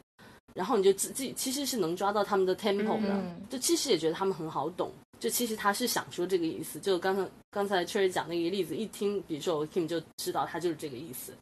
[0.54, 11.34] 然后你就自己其实是能抓到他们的 tempo 的，就其实也觉得他们很好懂，就其实他是想说这个意思，就刚才刚才 Cherry 讲那个例子，一听，比如说我 Kim 就知道他就是这个意思，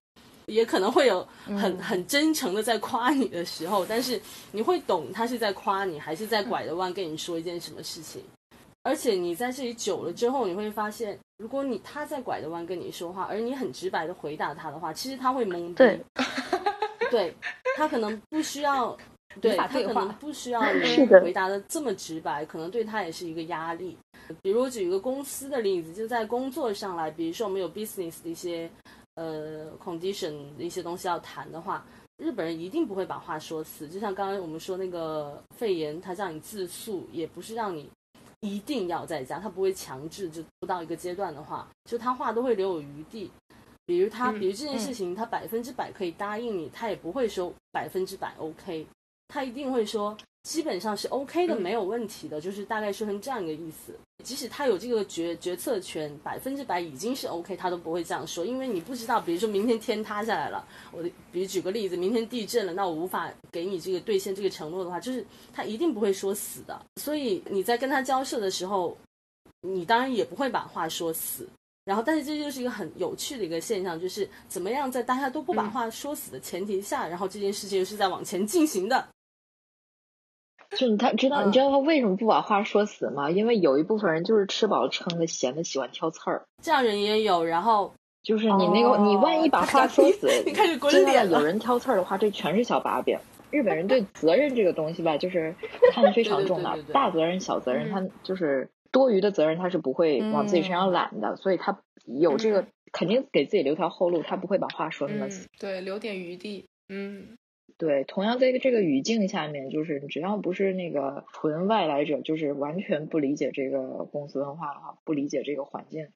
[0.48, 4.20] 也可能会有很很真诚的在夸你的时候，但是
[4.52, 8.22] 你会懂他是在夸你，还是在拐着弯跟你说一件什么事情。
[8.84, 15.74] 而且你在这里久了之后，你会发现，如果你他在拐着弯跟你说话，而你很直白的回答他的话，其实他会懵逼。
[15.76, 16.04] 对，
[17.10, 17.34] 对
[17.78, 18.96] 他可能不需要，
[19.40, 23.98] 对他可能不需要你回答的这么直白，可能对他也是一个压力。
[24.42, 28.70] 比如我举一个公司的例子，就在工作上来，比如说我们有 business 的一些
[29.16, 31.86] 呃 condition 的一些东西要谈的话，
[32.18, 33.88] 日本人一定不会把话说死。
[33.88, 37.90] 就像刚刚我们说那个肺炎，他让你自诉，也不是让你。
[38.44, 40.30] 一定要在家，他不会强制。
[40.30, 43.32] 就不到一个阶段的话，就他话都会留有余地。
[43.86, 48.86] 比如他，比如这件事情，他百分之百可以答应你，他也不会说百分之百 OK，
[49.30, 50.18] 他一定会说。
[50.44, 53.94] 基本上是 OK 的，没有问题的，就是大概说成这样一个意思。
[54.24, 61.02] 即使他有这个决决策权，百分之百已经是 OK，他都不会这样说，因为你不知道，比如说明天天塌下来了，我
[61.32, 66.80] 比如举个例子，明天地震了，那我无法给你这个兑现这个承诺的话，就是他一定不会说死的。
[67.02, 68.98] 所以你在跟他交涉的时候，
[69.62, 71.48] 你当然也不会把话说死。
[71.86, 79.06] 然后，但是这就是一个很有趣的一个现象，就是怎么样在大家都不把话说死的前提下，然后这件事情又是在往前进行的。
[80.78, 83.30] 就你他知道你知道他为什么不把话说死吗？
[83.30, 86.46] 因为有一部分人就是吃饱了撑的，闲的喜欢挑刺儿。
[86.62, 93.18] 这样人也有，然后就是你那个你万一把话说死，你开始真的有人挑刺儿的话，这全是小把柄。
[93.52, 95.56] 日本人对责任这个东西吧，就是
[95.92, 105.48] 看得非常重的， 大责任小责任，他就是多余的责任他是不会往自己身上揽的，所以他有这个肯定给自己留条后路，他不会把话说那么死。
[105.60, 106.66] 对，留点余地。
[106.90, 107.38] 嗯。
[107.78, 116.10] 对，同样在这个语境下面，就是只要不是那个纯外来者，就是完全不理解这个公司文化的话，不理解这个环境，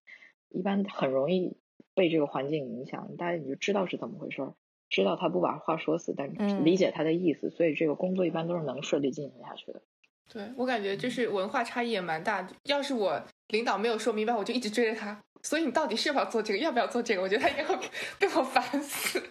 [0.50, 1.58] 一般很容易
[1.94, 3.16] 被这个环境影响。
[3.18, 4.54] 大家你就知道是怎么回事儿，
[4.90, 9.82] 知道他不把话说死，但是理解他的意思，所以这个工作一般都是能顺利进行下去的。
[10.30, 12.48] 对我感觉就是文化差异也蛮大。
[12.64, 15.22] 要是我领导没有说明白，我就一直追着他。
[15.42, 17.22] 所以你到底是否要做这个，要不要做这个？
[17.22, 17.78] 我觉得他应该会
[18.20, 19.22] 被我烦死。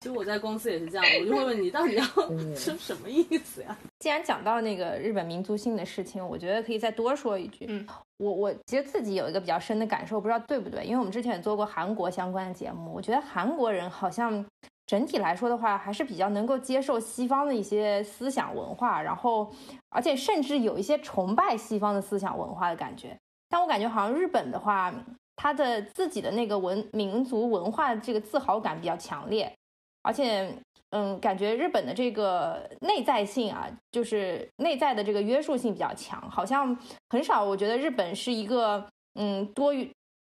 [0.00, 2.04] 其实我在公司也是这样，我就会问你到底要
[2.56, 3.76] 说什么意思呀？
[4.00, 7.66] 既然讲到那个日本民族性的事情，我觉得可以再多说一句。
[7.68, 7.86] 嗯，
[8.16, 10.84] 我我其实自己有一个比较深的感受，不知道对不对？
[10.84, 14.42] 因为我们之前也做过韩国相关的节目，我觉得韩国人好像
[14.86, 19.52] 整体来说的话，还是比较能够接受西方的一些思想文化，然后
[19.90, 23.14] 而且甚至有一些崇拜西方的思想文化的感觉。
[23.50, 24.90] 但我感觉好像日本的话，
[25.36, 29.52] 他的自己的那个文民族文化这个自豪感比较强烈。
[30.02, 30.50] 而且，
[30.90, 36.76] 嗯，感觉日本的这个内在性啊，就是内在的这个约束性比较强，好像
[37.10, 37.44] 很少。
[37.44, 38.84] 我觉得日本是一个，
[39.14, 39.72] 嗯，多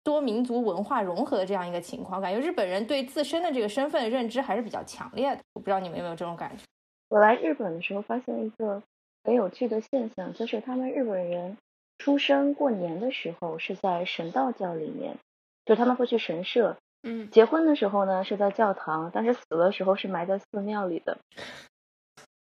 [0.02, 2.20] 多民族文化融合的这样一个情况。
[2.20, 5.40] 感觉日本人对自身的这个身份认知还是比较强烈的。
[5.54, 6.64] 我不知道你们有没有这种感觉？
[7.08, 8.82] 我来日本的时候发现一个
[9.24, 11.56] 很有趣的现象，就是他们日本人
[11.98, 15.16] 出生过年的时候是在神道教里面，
[15.64, 16.76] 就他们会去神社。
[17.02, 21.18] 嗯，结婚的时候呢是在教堂，但是死的时候是埋在寺庙里的。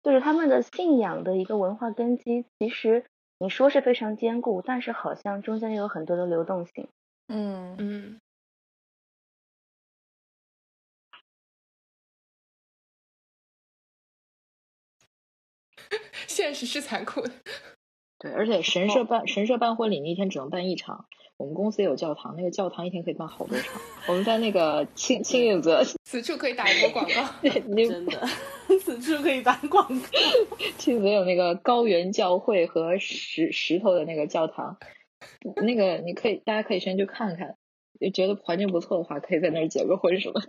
[0.03, 3.05] 就是他们的信仰的一个文化根基，其实
[3.37, 6.87] 你说是非常坚固，但是好像中间有很多的流动性。
[7.27, 8.19] 嗯嗯，
[16.27, 17.31] 现实是残酷的。
[18.17, 21.05] 对，而且神社办神社办婚礼那天只能办一场。
[21.41, 23.81] 我们公司也有教堂，那个教堂一天可以办好多场。
[24.07, 27.27] 我们在那个青青影泽， 此处可以打一波广告。
[27.49, 28.27] 真的，
[28.79, 30.05] 此处可以打广告。
[30.77, 34.77] 青影泽有那个高原教会和石石头的那个教堂，
[35.63, 37.55] 那个你可以，大家可以先去看看。
[38.13, 40.47] 觉得环境不错的话，可以在那儿结个婚什么的。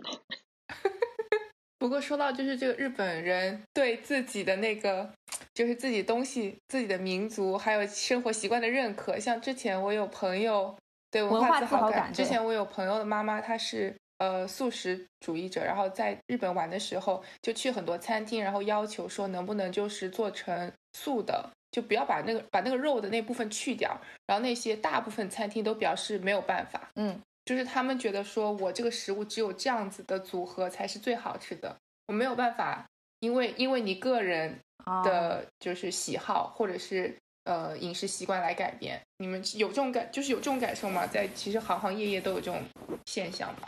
[1.79, 5.11] 不过说到就是这个日本人对自己的那个，
[5.55, 10.75] 就是自己东西、自己的民族还有生活习惯的认可，像之前我有朋友。
[11.13, 12.11] 对文化自豪感。
[12.11, 23.95] 之前我有朋友的妈妈，她是呃素食主义者，然后在日本玩的时候，就去很多餐厅，然后要求说能不能就是做成素的，就不要把那个把那个肉的那部分去掉。
[24.25, 32.87] 然后那些大部分餐厅都表示没有办法，嗯，就是他们觉得说我这个食物只有这样子的组合才是最好吃的，我没有办法，
[33.19, 34.57] 因为因为你个人
[35.03, 37.15] 的就是喜好或者是。
[37.45, 41.05] 呃，饮食习惯来改变，你们有这种感，就是有这种感受吗？
[41.05, 42.61] 在其实行行业业都有这种
[43.05, 43.67] 现象吗？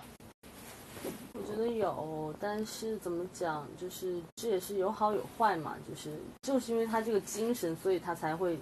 [1.34, 5.76] 我觉得有，但是怎么讲，就是这也是有好有坏嘛。
[5.88, 8.58] 就是就是因为他这个精神，所以他才会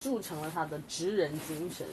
[0.00, 1.86] 铸成了他的职人精神。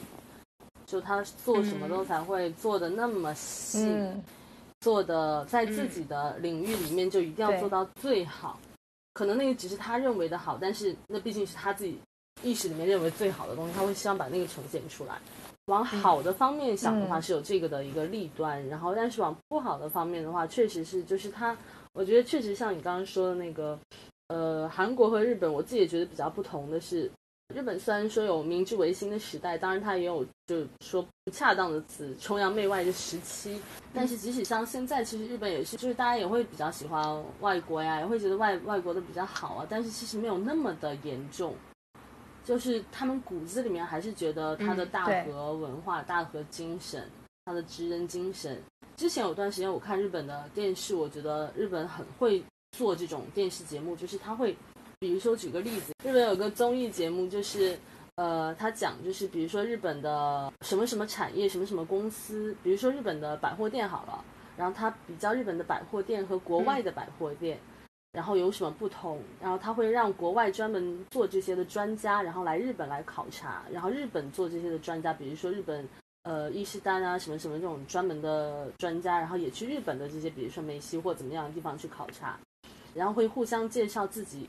[0.84, 3.88] 就他做什么都才会做的那么细，
[4.80, 8.60] 做的在自己的领域里面就一定要做到最好。
[9.14, 11.98] 可能那个只是他认为的好，但是那毕竟是他自己。
[12.42, 15.18] 意识里面认为最好的东西，他会希望把那个呈现出来。
[15.66, 18.66] 往好的方面想的话，是有这个的一个弊端。
[18.68, 21.54] 然后，但是往不好的方面的话，确实是就是他，
[21.92, 23.78] 我觉得确实像你刚刚说的那个，
[24.28, 27.10] 呃，韩国和日本，我自己也觉得比较不同的是，
[27.54, 33.60] 日本虽然说有明治维新的时代，当然它也有就说不恰当的词崇洋媚外的时期。
[33.92, 39.66] 但是即使像现在，其实日本也是，就是大家也会比较喜欢外国呀，也会觉得外外国的比较好啊。
[39.68, 41.54] 但是其实没有那么的严重。
[42.48, 47.06] 就是他们骨子里面还是觉得他的大和文化、大和精神、
[47.44, 48.58] 他的职人精神。
[48.96, 54.56] 之前有段时间我看日本的电视，我觉得日本很会做这种电视节目，就是他会，
[54.98, 57.78] 比如说举个例子，日本有个综艺节目，就是
[58.14, 64.24] 呃，他讲就是比如说日本的什么什么产业、什么什么公司，比如说日本的百货店好了，
[64.56, 67.58] 然后他比较日本的百货店和国外的百货店。
[68.12, 69.20] 然后有什么不同？
[69.40, 73.62] 然后他会让国外专门做这些的专家，然后来日本来考察。
[73.70, 75.86] 然后日本做这些的专家，比如说日本
[76.22, 82.38] 呃伊势丹啊什么什么这种专门的专家，然后也去日本的这些，比如说梅西或怎么样的地方去考察，
[82.94, 84.48] 然后会互相介绍自己，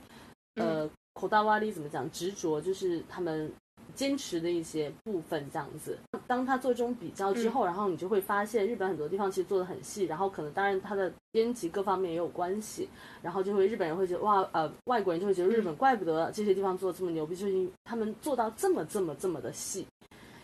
[0.56, 2.10] 呃，口大洼里怎么讲？
[2.12, 3.52] 执着就是他们。
[4.00, 6.00] 坚持的一些部分，这样子。
[6.26, 12.88] 当他做这种比较之后，然后你就会发现日本很多地方其实做的很细，然后可能当然他的编辑各方面也有关系，
[13.22, 19.86] 然后就会日本人会觉得哇，呃，外国人就会觉得日本怪不得这些地方做的这么牛逼，就是因为他们做到这么这么这么的细。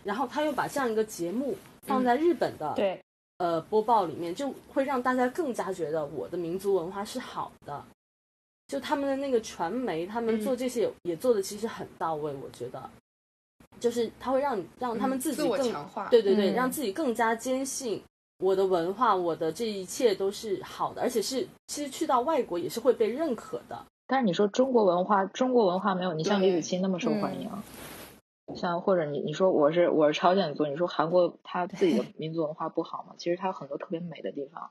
[0.03, 3.01] 然后他又把这样一个节目放在日本的对
[3.37, 7.81] 呃播报里面，就会让大家更加觉得我的民族文化是好的。
[8.67, 12.89] 就他们的那个传媒，他们做这些也做的其实很到位，我觉得。
[13.79, 18.01] 就是他会让让他们自己更强化对对对，让自己更加坚信
[18.39, 23.85] 我的文化，我的这一切都是好的，而且是其实去到外国也是会被认可的。
[24.07, 27.49] 但是你说中国文化，中国文化没有你像李子柒那么受欢迎，
[28.55, 33.15] 像或者你你说我是我是朝鲜族，你说韩国他自己的民族文化不好吗？
[33.17, 34.69] 其实它有很多特别美的地方，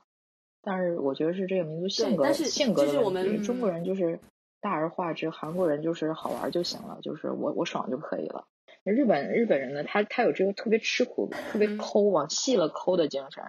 [0.61, 2.95] 但是我觉得是这个民族性格但是性格的问题。
[2.95, 4.17] 就是我们中国人就是
[4.61, 8.45] 大而化之，韩国人就是好玩就行了，就是我我爽就可以了。
[8.93, 13.43] 日本日本人呢，他他有这个特别吃苦、特别抠、往细了抠的精神。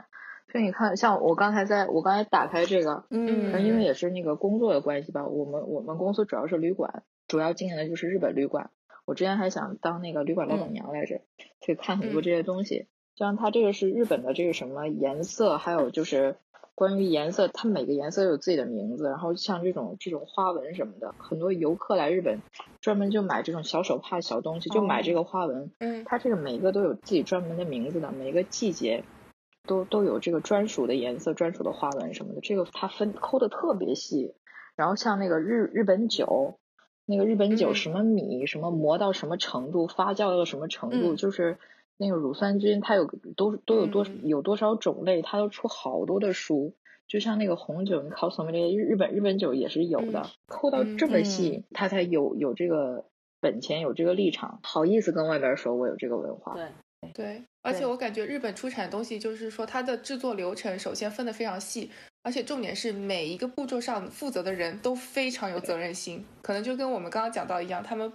[0.51, 8.71] 所以你看，像我刚才在我刚才打开这个，嗯可能因为也是那个工作的关系吧，我们我们公司主要是旅馆，主要经营的就是日本旅馆。
[9.05, 11.21] 我之前还想当那个旅馆老板娘来着，
[11.61, 12.89] 去看很多这些东西。
[13.15, 16.37] 像它这个是日本的这个什么颜色，还有就是
[16.77, 19.09] 关于颜色，它每个颜色有自己的名字。
[19.09, 22.43] 然后像这种这种花纹什么的，很多游客来日本
[22.83, 25.73] 专门就买这种小手帕、小东西，就买这个花纹。
[25.81, 29.05] 嗯它这个每一个都有自己专门的名字的，每个季节
[29.67, 32.41] 都都有这个专属的颜色、专属的花纹什么的。
[32.43, 34.35] 这个它分抠的特别细。
[34.77, 36.59] 然后像那个日日本酒，
[37.07, 41.57] 那个日本酒嗯什么米什么磨到什么程度，发酵到什么程度，嗯就是
[41.99, 43.07] 那个乳酸菌它有
[43.37, 44.29] 都都有多嗯。
[44.29, 46.75] 有多少种类，它都出好多的书。
[47.09, 53.05] 就像那个红酒，你考什么这些日日本日本酒也是有的，抠到这么细，它才有有这个
[53.41, 56.55] 本钱，有这个立场，好意思跟外边说我有这个文化。
[56.55, 57.87] 对，对，而且。
[57.87, 61.89] 我感觉日本出产的东西，就是说它的制作流程首先分得非常细，
[62.25, 68.13] 而且重点是每一个步骤上负责的人都非常有责任心，可能就跟我们刚刚讲到一样，他们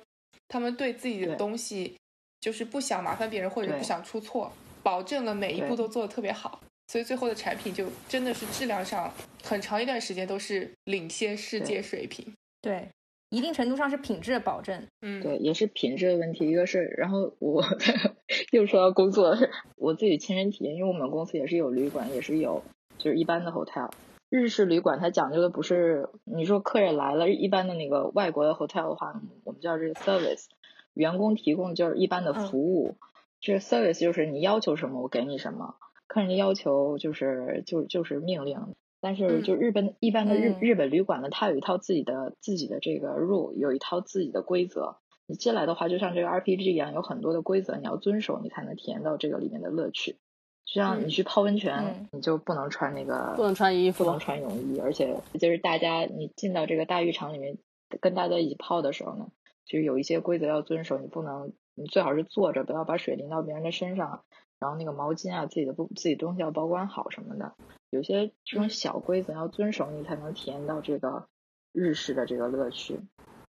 [0.50, 1.96] 他们对自己的东西
[2.42, 4.52] 就是不想麻烦别人或者不想出错，
[4.84, 12.34] 保证了每一步都做得特别好，所以最后的产品就真的是质量上很长一段时间都是领先世界水平。
[12.62, 12.90] 对，
[13.30, 14.88] 一定程度上是品质的保证。
[15.02, 16.50] 嗯，对，也是品质的问题。
[16.50, 17.64] 一个是，然后我
[18.52, 19.38] 又说到工作，
[19.78, 22.64] 我自己亲身体验，因为我们公司也是有旅馆，也是有
[22.98, 23.92] 就是一般的 hotel。
[24.30, 30.46] 日式旅馆它讲究的不是你说客人来了，一般的那个外国的 hotel 的话，我们叫这个 service，
[30.94, 32.96] 员工提供的就是一般的服务。
[33.40, 35.76] 这个 service 就是你要求什么我给你什么，
[36.08, 38.76] 客人的要求就是就就是命令。
[39.00, 44.98] 但是就日本、一般的日嗯日本旅馆呢，它有一套自己的自己的这个 rule，有一套自己的规则。
[45.26, 50.18] 你进来的话，就像这个 RPG 一样，有很多的规则你要遵守，你才能体验到这个里面的乐趣。
[50.66, 57.58] 就像你去泡温泉，嗯你就不能穿那个不能穿衣服不能穿泳衣，而且就是大家你进到这个大浴场里面
[58.00, 59.30] 跟大家一起泡的时候呢，
[59.66, 64.24] 就是有一些规则要遵守，你不能你最好是坐着，不要把水淋到别人的身上，
[64.60, 67.54] 然后那个毛巾啊自己的不自己东西要保管好什么的，
[67.90, 71.28] 有些这种小规则要遵守，你才能体验到这个
[71.72, 73.00] 日式的这个乐趣。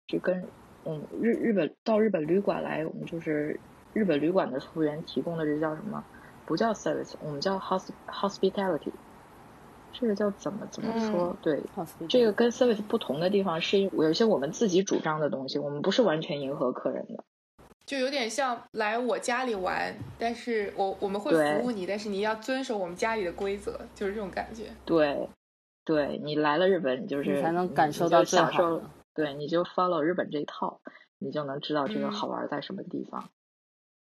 [0.06, 0.46] 就跟
[0.84, 3.58] 嗯日日本到日本旅馆来，我们就是
[3.92, 6.04] 日本旅馆的服务员提供的这叫什么？
[6.46, 8.92] 不叫 service，我们叫 hos hospitality。
[9.98, 11.36] 这个叫怎么怎么说？
[11.40, 11.60] 对，
[12.08, 17.24] 这个跟 service 不同的地方是有一些我们自己主张的东西，我们不是完全迎合客人的。
[17.86, 24.64] 就有点像来我家里玩，但是我我们会服务你，但是你要遵守我们家里的规则，就是这种感觉。
[24.84, 25.28] 对，
[25.84, 28.90] 对你来了日本，你就是你才能感受到最好就享受的。
[29.14, 30.80] 对，你就 follow 日本这一套，
[31.18, 33.30] 你就能知道这个嗯好玩在什么地方。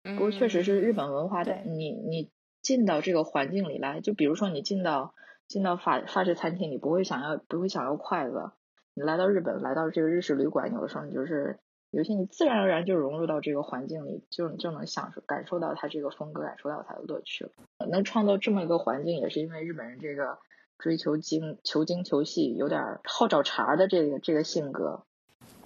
[0.02, 2.30] 不不过确实是日本文化的，对你你
[2.62, 5.14] 进到这个环境里来，就比如说你进到
[5.48, 8.52] 进到法法式餐厅，你不会想要不会想要筷子，
[8.94, 11.58] 你来到日本，来到这个日式旅馆，有的时候你就是
[11.90, 17.50] 有些你自然而然就融入到这个环境里，就就能享受感受到它这个风格，感受到它的乐趣了。
[17.90, 20.38] 能创造这么一个环境，也是因为日本人这个
[20.78, 25.02] 追求精求精求细，有点好找茬的这个这个性格。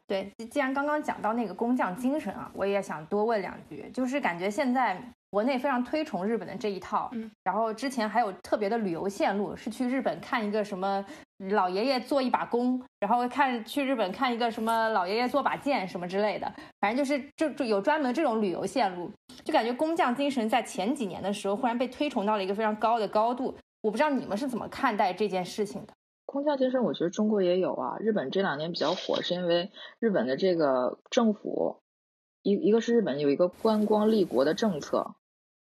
[0.07, 11.03] 对，既然刚刚讲到那个工匠精神啊，我也想多问两句，就是感觉现在国内非常推崇日本的这一套，嗯，然后之前还有特别的旅游线路，是去日本看一个什么
[11.53, 19.11] 老爷爷做一把弓，然后看去日本看一个什么老爷爷做把剑什么之类的，反正就是就就有专门这种旅游线路，
[19.43, 25.95] 就感觉工匠精神在前几年的时候忽然被推崇到了一个非常高的高度，我不知道你们是怎么看待这件事情的。
[26.27, 27.97] 工匠精神，我觉得中国也有啊。
[28.01, 31.81] 日本这两年比较火，是因为日本的这个政府，
[32.43, 35.15] 一一个是日本有一个观光立国的政策，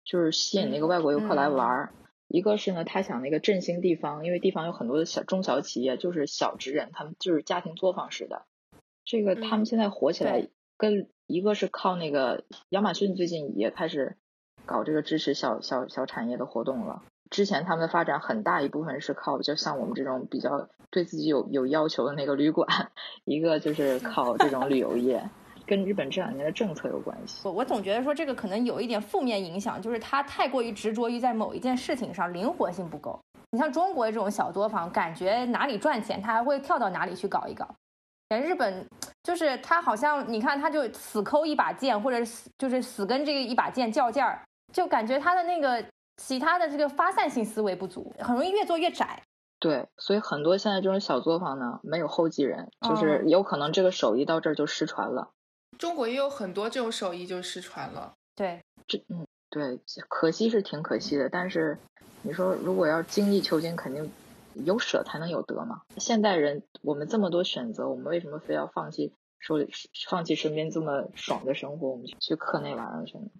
[0.04, 1.88] 就是吸引那个外国游客来玩儿；
[2.28, 8.42] 一个是呢，他想那个振兴地方，因为地方有很多的小中小企业，就是小职人，他们就是家庭作坊式的。
[9.04, 14.16] 这个他们现在火起来，对跟一个是靠那个亚马逊最近也开始
[14.66, 17.02] 搞这个支持小小小产业的活动了。
[17.30, 22.90] 之前他们的发展很大一部分是靠，就像我们这种比较对自己有有要求的那个旅馆，
[23.24, 25.28] 一个就是靠这种旅游业，
[25.70, 27.42] 跟日本这两年的政策有关系。
[27.44, 33.16] 我我总觉得说这个可能有一点负面影响，就是他太过于执着于在某一件事情上，灵活性不够。
[33.52, 37.68] 你像中国这种小作坊，感觉哪里赚钱，他还会跳到哪里去搞一搞。
[38.28, 38.84] 但日本
[39.22, 44.42] 就是他好像你看他就死抠一把剑，或者死就是死跟这个一把剑较劲儿，
[44.72, 45.84] 就感觉他的那个
[46.16, 49.22] 其他的这个发散性思维不足，很容易越做越窄。
[49.60, 55.30] 对，所以很多现在这种小作坊呢，没有后继人，就是有可能这个手艺到这儿就失传了。
[55.80, 58.14] 中国也有很多这种手艺就失传了。
[58.36, 61.30] 对，这嗯，对，可惜是挺可惜的。
[61.30, 61.78] 但是
[62.20, 64.12] 你说如果要精益求精，肯定
[64.66, 65.80] 有舍才能有得嘛。
[65.96, 69.58] 现代人我们这么多选择，我们为什么非要放弃说
[70.06, 73.30] 放弃身边这么爽的生活，我们去刻那玩意儿去呢？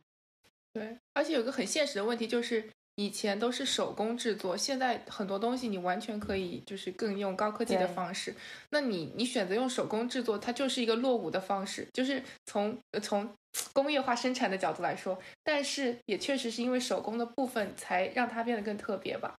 [0.72, 2.70] 对，而且有个很现实的问题就是。
[3.00, 8.34] 以前都是手工制作，现在很多东西你完全可以就是更用高科技的方式。
[8.68, 13.26] 那你你选择用手工制作，它就是一个落伍的方式，就是从从
[13.72, 19.34] 工业化生产的角度来说，但是也确实是因为手工的部分才让它变得更特别吧。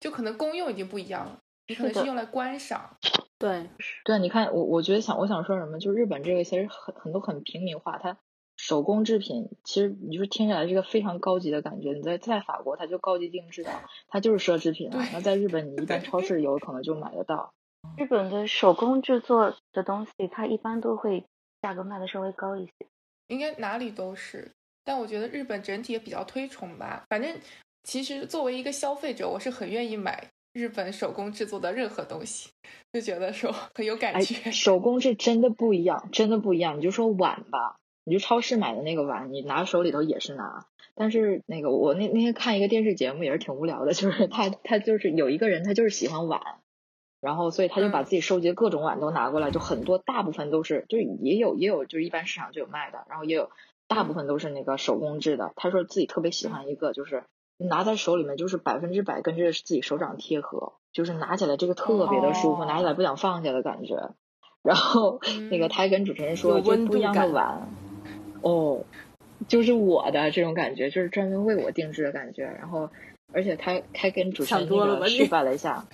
[0.00, 1.38] 就可能功用已经不一样了，
[1.68, 2.94] 你可能是用来观赏。
[3.38, 3.70] 对
[4.04, 8.18] 对，你看我我觉得想我想说什么，就是日本这个其实很很多很平民化，它。
[8.58, 11.92] 手工制品其实你说听起来是一个非常高级的感觉。
[11.92, 13.70] 你在在法国，它就高级定制的，
[14.08, 15.08] 它就是奢侈品啊。
[15.12, 17.54] 那在日本，你一般超市有可能就买得到。
[17.96, 21.24] 日本的手工制作的东西，它一般都会
[21.62, 22.72] 价格卖的稍微高一些。
[23.28, 24.50] 应该哪里都是，
[24.84, 27.04] 但我觉得日本整体也比较推崇吧。
[27.08, 27.38] 反正
[27.84, 32.50] 其实作为一个消费者，我是很愿意买日本手工制作的任何东西，
[32.92, 34.50] 就觉得说很有感觉。
[34.50, 36.76] 手工是真的不一样，真的不一样。
[36.76, 37.76] 你就说碗吧。
[38.08, 40.64] 你去超市买的那个碗，你拿手里头也是拿。
[40.94, 46.40] 但是那个我那那天看一个电视节目也是挺无聊的，就是他他就是有一个人他就是喜欢碗，
[47.20, 53.50] 然后所以他就把自己收集的各种碗都拿过来，就很多大部分都是就是也有也有就是一般市场就有卖的，然后也有
[53.86, 55.52] 大部分都是那个手工制的。
[55.54, 57.22] 他说自己特别喜欢一个，就是
[57.58, 64.14] 拿在手里面就是百分之百跟这自己手掌贴合，就是拿起来这个特别的舒服，拿起来不想放下的感觉。
[64.62, 67.68] 然后那个他还跟主持人说，就不一样的碗。
[68.42, 68.84] 哦，
[69.46, 72.44] 就是我的这种感觉，就是专门为我定制的感觉。
[72.44, 72.90] 然后，
[73.32, 75.86] 而且他还跟主持人那个示范了一下，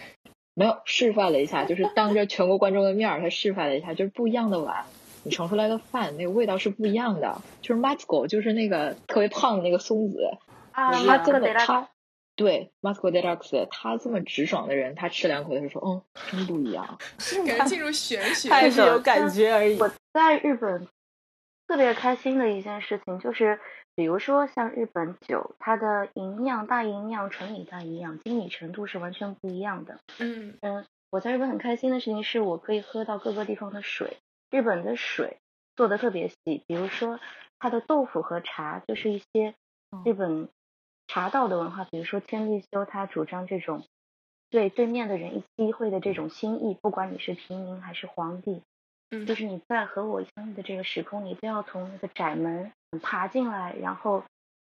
[0.55, 4.85] 没有示范了一下，就是当着全国观众的面儿，他示范了一下，就是不一样的碗，
[5.25, 7.43] 你盛出来的饭那个味道是不一样的。
[7.61, 10.39] 就是 Masco，就是那个特别胖的那个松子
[10.73, 11.89] 啊，他这么他
[12.37, 16.99] 对 Masco Deluxe，他这么直爽的人，他吃两口他就说，嗯，真不一样，
[17.47, 19.79] 感觉进入玄学，太是有感觉而已。
[19.79, 20.87] 我在日本。
[21.67, 23.59] 特别开心的一件事情就是，
[23.95, 29.99] 比如说像日本酒，它的营养大营养、纯米大营养、精米程度是完全不一样的。
[30.19, 34.19] 嗯嗯，我在日本很开心的事情是我可以喝到各个地方的水。
[34.51, 35.39] 日本的水
[35.75, 37.19] 做的特别细，比如说
[37.59, 39.55] 它的豆腐和茶，就是一些
[40.05, 40.49] 日本
[41.09, 43.85] 茶道的文化，比如说千利休他主张这种
[44.51, 48.63] 对对面的人一机会的这种心意，不管你是平民还是皇帝。
[49.27, 54.25] 就是你在和我相遇的这个时空，你都要从那个窄门爬进来，然后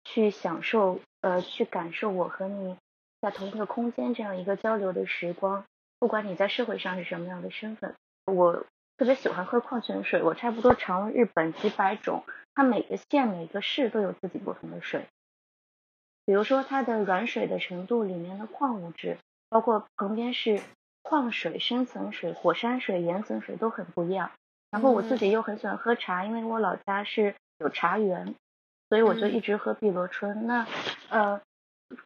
[0.04, 2.76] 去享受呃，去感受我和你
[3.22, 5.64] 在同一个空间这样一个交流的时光。
[6.00, 8.66] 不管你在社会上是什么样的身份，我
[8.98, 10.22] 特别喜欢喝矿泉水。
[10.22, 12.24] 我差不多尝了日本几百种，
[12.56, 15.06] 它每个县每个市都有自己不同的水。
[16.26, 19.18] 比如说它的软水的程度，里面的矿物质，
[19.50, 20.60] 包括旁边是。
[21.04, 24.32] 矿水、深层水、火山水、岩层水都很不一样。
[24.72, 28.34] 然后我自己又很喜欢喝茶，因为我老家是有茶园，
[28.90, 30.48] 所以我就一直喝碧螺春。
[30.48, 30.66] 那
[31.10, 31.40] 呃，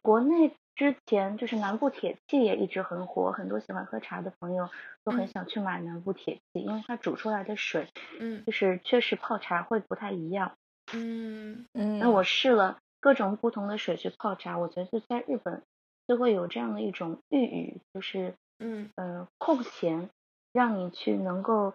[0.02, 4.68] 国内之前就是南部铁器也一直很火，很多喜欢喝茶的朋友
[5.02, 7.88] 都很想去买南部铁器，因为它煮出来的水，
[8.20, 10.52] 嗯，就是确实泡茶会不太一样。
[10.92, 11.98] 嗯嗯。
[11.98, 15.62] 那我试了各种不同的水去泡茶，我觉得在日本
[16.06, 18.34] 就会有这样的一种寓语，就是。
[18.58, 20.10] 嗯呃，空闲
[20.52, 21.74] 让你去能够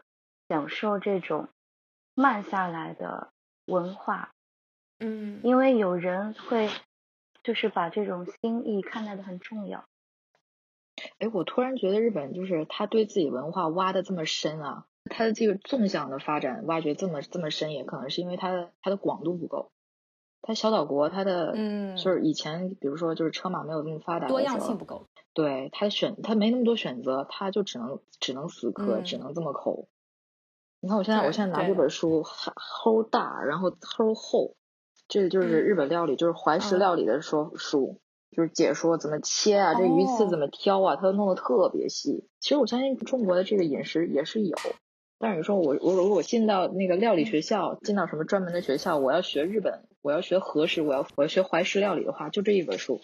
[0.50, 1.48] 享受这种
[2.14, 3.32] 慢下来的
[3.66, 4.32] 文化，
[5.00, 6.70] 嗯，因为有人会
[7.44, 9.86] 就是把这种心意看待的很重要。
[11.20, 19.72] 哎，我突然觉得日本就是他对自己文化挖的这么深啊，他的这个纵向的发展挖掘这么这么深，也可能是因为他的他的广度不够。
[20.46, 25.08] 它小岛国，它的嗯，就是以前比如说就是车马没有那么发达，多样性不够。
[25.34, 29.88] 对，它选它没那么多选择，它就只能只能死磕，只能这么抠。
[30.82, 34.58] 你看我现在我现在拿这本书，齁大，然后齁厚，
[35.08, 38.02] 这个就是日本料理，就是怀石料理的说书，
[38.36, 42.28] 就是解说怎么切啊，这鱼刺怎么挑啊，它都弄得特别细。
[42.42, 44.58] 其实我相信中国的这个饮食也是有。
[45.24, 53.00] 但是你说我我如果进到那个料理学校，进到什么专门的学校，我要学日本，我要学和食，我要我要学怀石料理的话，就这一本书，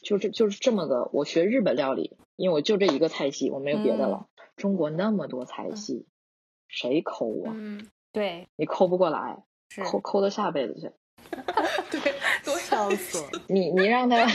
[0.00, 4.28] 就这就是这么个，我学日本料理，因为我就这一个菜系，我没有别的了。
[4.56, 6.06] 中国那么多菜系，
[6.68, 7.52] 谁抠啊？
[7.52, 9.42] 嗯，对，你抠不过来，
[9.90, 10.92] 抠抠到下辈子去。
[11.90, 12.14] 对，
[12.44, 13.42] 多笑死了。
[13.48, 14.28] 你你让他。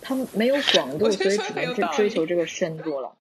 [0.00, 3.18] 他们没有广度，所以只能追追求这个深度了。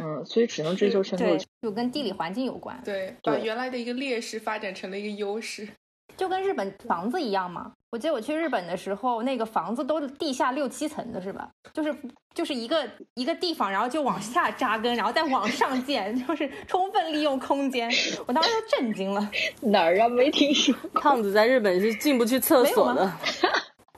[0.00, 1.24] 嗯，所以只能追求深度。
[1.62, 5.68] 就跟地理环境有关，对，把原来的一个劣势发展成了一个优势。
[6.16, 7.72] 就跟日本房子一样嘛。
[7.90, 11.48] 我记得我去日本的时候，那个房子都是地下六七层的，是吧？
[11.72, 11.94] 就是
[12.34, 17.90] 就是一个一个地方，然后就往下扎根，然后再往上建， 就是充分利用空间。
[18.26, 19.30] 我当时都震惊了。
[19.62, 20.08] 哪儿啊？
[20.08, 20.74] 没听说。
[20.94, 23.10] 胖子在日本是进不去厕所的，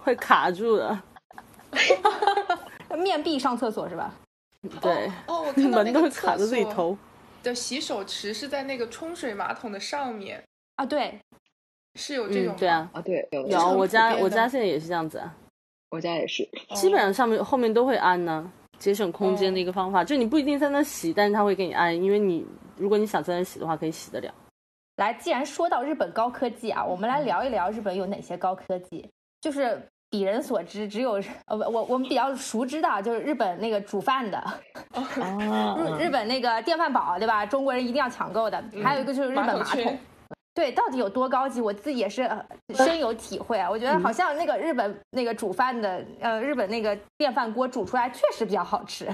[0.00, 1.02] 会卡住的。
[2.96, 4.14] 面壁上厕所是吧？
[4.80, 6.98] 对，哦，我看到那门都卡在自己厕所头。
[7.42, 10.42] 的洗手池是在那个冲水马桶的上面，
[10.76, 11.18] 啊，对，
[11.96, 15.34] 是有这种？，嗯对啊，啊，对，有有我家我家现在也是这样子啊，
[15.90, 16.48] 我家也是。
[16.74, 18.48] 基本上上面后面都会安呢，
[18.78, 20.04] 节省空间的一个方法。
[20.04, 22.46] 就你不一定在那洗，但是他会给你安，因为你
[22.76, 24.32] 如果你想在那洗的话，可以洗得了。
[24.96, 29.10] 来，既然说到日本高科技啊，我们来聊一聊日本有哪些高科技。
[29.40, 29.82] 就是
[30.12, 31.12] 鄙人所知，只有
[31.46, 34.38] 呃我我我们比较熟知的，啊就是日本那个煮饭的，
[34.92, 37.46] 哦， 日日本那个电饭煲，对吧？
[37.46, 38.62] 中国人一定要抢购的。
[38.84, 39.98] 还有一个就是日本马马桶。
[40.54, 42.44] 对，到底有多高级，我自己也是呃
[42.74, 43.70] 深有体会啊。
[43.70, 49.08] 我觉得好像那个日本那个煮饭的，呃，日本那个电饭锅煮出来确实比较好吃。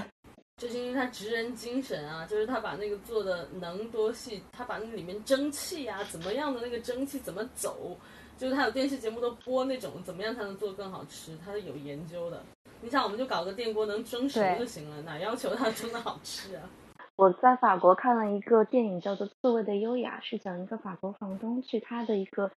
[0.57, 7.95] 就是因为他职人精神啊，就是他把那个做的能多细，他把那里面蒸汽啊，怎么样的那个蒸汽怎么走，
[8.39, 12.41] 就是他有电视节目都播那种怎么样才能做更好吃，他是有研究的。
[12.79, 16.63] 你想，我们就搞个电锅能蒸熟就行了，哪要求它蒸的好吃啊？
[17.17, 22.49] 我在法国看了一个电影，叫做《刺猬的优雅》，是讲一个法国房东去他的一个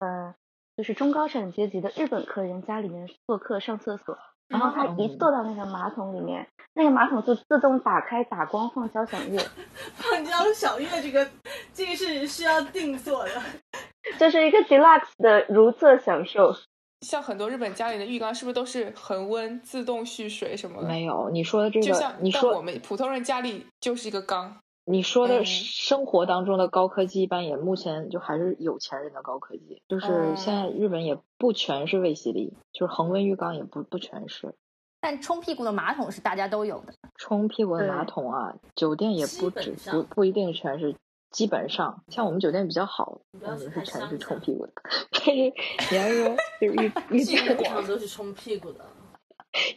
[0.00, 0.34] 呃，
[0.76, 4.18] 就是中高产阶级的日本客人家里面做客上厕所，
[4.48, 9.38] 然后他一坐到那个马桶里面，那个马桶就自动打开打光放交响乐，
[9.94, 11.28] 放交响乐这个
[11.72, 13.30] 这个是需要定做的。
[14.18, 16.54] 这是一个 deluxe 的如厕享受。
[17.00, 20.88] 像很多日本家里的浴缸是不是都是恒温自动蓄水什么的？
[20.88, 24.56] 没有，你说的这个就像，你说我们普通人家里就是一个缸。
[24.88, 34.54] 你说的嗯生活当中的高科技，一般也目前就还是有钱人的高科技，就是哦现在日本也不全是卫洗力，就是恒温浴缸也不不全是，
[35.00, 36.94] 但冲屁股的马桶是大家都有的。
[37.16, 40.96] 冲屁股的马桶啊，酒店也不止不不一定全是。
[41.30, 44.72] 基本上，像我们酒店比较好，我们是全是冲屁股的。
[45.12, 48.82] 但是你要说就是浴浴基店本上都是冲屁股的，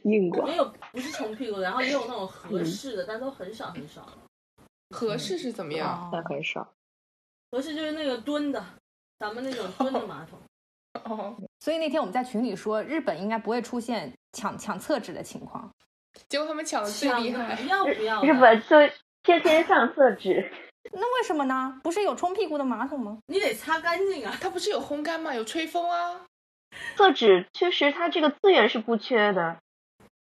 [0.04, 4.02] 硬广没，有不是冲屁股的，然后也有那种合适的，但都很少很少。
[4.92, 6.10] 合适是怎么样？
[6.12, 6.74] 但很少。
[7.52, 8.64] 合适就是那个蹲的，
[9.20, 10.40] 咱们那种蹲的马桶。
[11.04, 15.72] 哦，所以那天我们在群里说，日本应该不会出现抢抢厕纸的情况。
[16.28, 17.60] 结果他们抢的最厉害。
[17.62, 18.22] 要不要？
[18.24, 18.76] 日本就
[19.24, 20.52] 天天上厕纸，
[20.92, 21.80] 那为什么呢？
[21.84, 23.20] 不是有冲屁股的马桶吗？
[23.28, 24.38] 你得擦干净啊。
[24.42, 25.34] 它不是有烘干吗？
[25.34, 26.26] 有吹风啊。
[26.96, 29.60] 厕纸确实它这个资源是不缺的，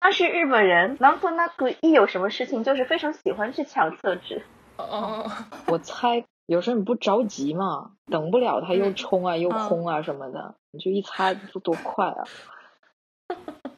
[0.02, 4.42] 但是日本人，然后那个一有什么事情就是非常喜欢去抢厕纸。
[4.76, 5.30] 哦，
[5.68, 12.24] 我猜有时候你不着急嘛，等不了他又嗯冲啊又空啊什么的，你就一擦就多快啊！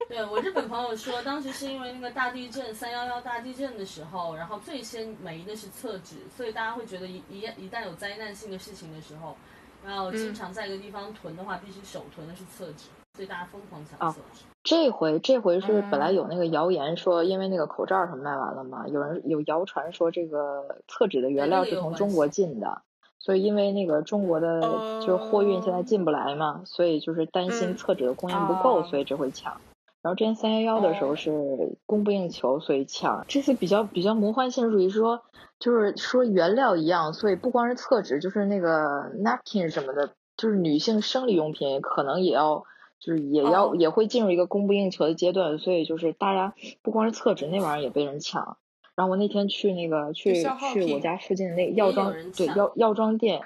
[0.09, 9.37] 对我日本朋友说，当时是因为那个大地震三幺幺大地震的时候，然后最先没的是厕纸，所以大家会觉得一一一旦有灾难性的事情的时候，
[9.85, 14.45] 然后经常在一个地方囤的话，必须手囤的是厕纸，所以大家疯狂抢厕纸。
[14.65, 22.81] 这回这回是本来嗯有那个谣言说，因为那个口罩什么卖完了嘛，有人有谣传说这个厕纸的原料是从中国进的，
[23.19, 24.63] 所以因为那个中国的
[25.01, 29.61] 就是货运现在进不来嘛，所以就是担心嗯厕纸的供应不够，哦所以这回抢。
[30.01, 33.25] 然后之前三幺幺的时候哦是供不应求，所以抢。
[33.29, 35.23] 这次比较比较魔幻现实主义说，
[35.59, 42.65] 就是说原料一样，所以不光是厕纸，就是那个 napkin 什么的，就是女性生理用品可能也要。
[43.05, 48.57] 就是也要、哦也会进入一个供不应求的阶段，所以就是大家不光是厕纸那玩意儿也被人抢。
[48.97, 50.43] 然后我那天去那个去
[50.73, 53.43] 去我家附近的那个药妆对药药妆店，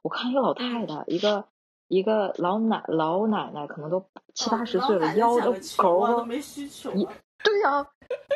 [0.00, 1.44] 我看一个老太嗯太，一个
[1.88, 7.12] 一个老奶老奶奶，可能都七八十岁了，腰都抢个球勾勾啊都没需求一啊。
[7.44, 7.86] 对呀、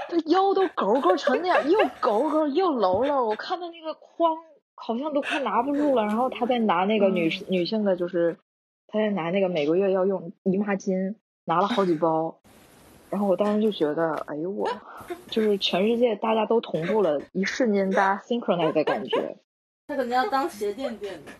[0.09, 3.25] 她腰都勾勾成那样，又勾勾又楼了。
[3.25, 4.37] 我看她那个筐
[4.75, 8.37] 好像都快拿不住了，然后她在拿那个女、女性的，就是
[8.89, 11.15] 她在拿那个每个月要用姨妈巾，
[11.45, 12.39] 拿了好几包。
[13.09, 14.69] 然后我当时就觉得，哎呦我，
[15.31, 19.37] 就是全世界大家都同步了，一瞬间大家 synchronize 的感觉，
[19.87, 21.33] 他可能要当鞋垫垫的。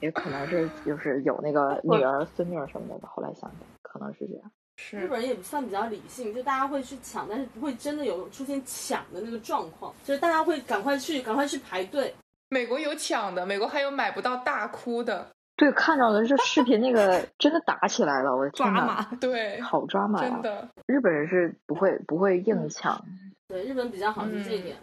[0.00, 3.08] 也可能是就是有那个女儿、孙女儿什么的吧。
[3.12, 4.50] 后来想想，可能是这样。
[4.90, 12.14] 日本人也算比较理性，就大家会去抢，但是不会真的有出现抢的那个状况，就是大家会赶快去，赶快去排队。
[12.48, 15.26] 美国有抢的，美国还有买不到大哭的。
[15.58, 20.30] 对，看到的是视频，那个 真的打起来了，我的天呐，对，好抓马呀！
[20.30, 23.04] 真的，日本人是不会不会硬抢。
[23.48, 24.76] 对，日本比较好是这一点。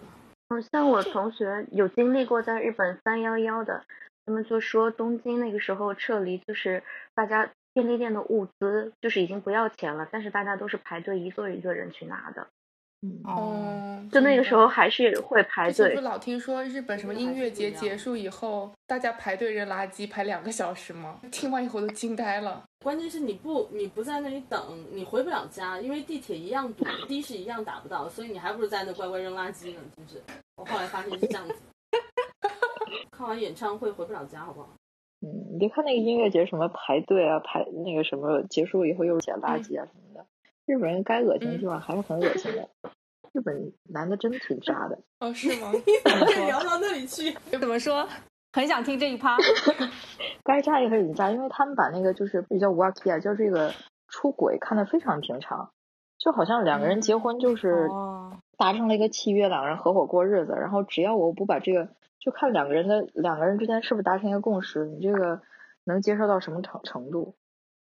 [0.50, 3.86] 嗯，像我同学有经历过在日本三幺幺的，
[4.26, 6.84] 他们就说东京那个时候撤离，就是
[7.16, 12.48] 大家便利店的物资就是已经不要钱了，但是大家都是排队一个一个人去拿的。
[13.24, 15.96] 哦，就那个时候还是会排队。
[15.96, 21.20] 不老听说日本什么音乐节结束以后，大家排队扔垃圾排两个小时吗？
[21.32, 22.64] 听完以后都惊呆了。
[22.84, 30.22] 关键是你不你不在那里等，你回不了家，因为地铁一样堵，的士一样打不到，所以你还不如在那乖乖扔垃圾呢，是不是？
[30.58, 31.56] 我后来发现是这样子。
[33.12, 34.70] 看完演唱会回不了家，好不好？
[35.22, 40.05] 嗯，你别看那个音乐节什么排队啊，排那个什么结束以后又捡垃圾啊什么的。
[40.66, 42.68] 日本人该恶心的地方还是很恶心的。
[43.34, 44.98] 日本男的真挺渣的。
[45.20, 45.72] 哦，是吗？
[45.74, 47.32] 你怎么 聊到那里去？
[47.60, 48.08] 怎么说？
[48.54, 49.38] 很想听这一趴。
[50.44, 53.74] 该渣也很渣，因为他们把那个就是比较 wacky 啊，叫这个
[54.08, 55.72] 出轨看得非常平常，
[56.18, 57.90] 就好像两个人结婚就是
[58.58, 61.90] 达成了一个契约，两个人合伙过日子，然后只要我不把这个，
[62.20, 65.42] 就看两个人的两个人之间是不是达成一个共识，你这个
[65.84, 67.36] 能接受到什么程程度？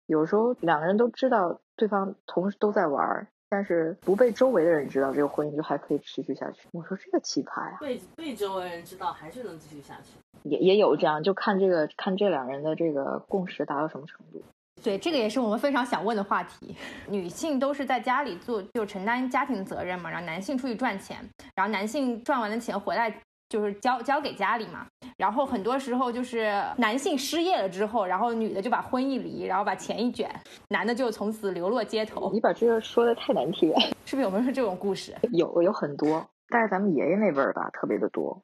[0.09, 6.67] 有时候两个人都知道对方同时都在玩，但是不被周围的人知道，这个婚姻就还可以持续下去。
[6.71, 7.77] 我说这个奇葩呀！
[7.79, 14.43] 被被周围人知道还是能继续下去，也也有这样，就看这个看这两人的这个共识达到什么程度。
[14.81, 16.75] 对，这个也是我们非常想问的话题。
[17.07, 21.17] 女性都是在家里做，就承担家庭责任嘛，然后男性出去赚钱，
[21.53, 23.21] 然后男性赚完的钱回来。
[23.49, 24.85] 就是交交给家里嘛，
[25.17, 30.29] 然后很多时候就是男性失业了之后，然后女的就把婚一离，然后把钱一卷，
[30.69, 32.31] 男的就从此流落街头。
[32.31, 35.15] 你把这个说的太难听了，是不是有没有这种故事？
[35.31, 38.43] 有有很多，但是咱们爷爷那辈儿吧，特别的多，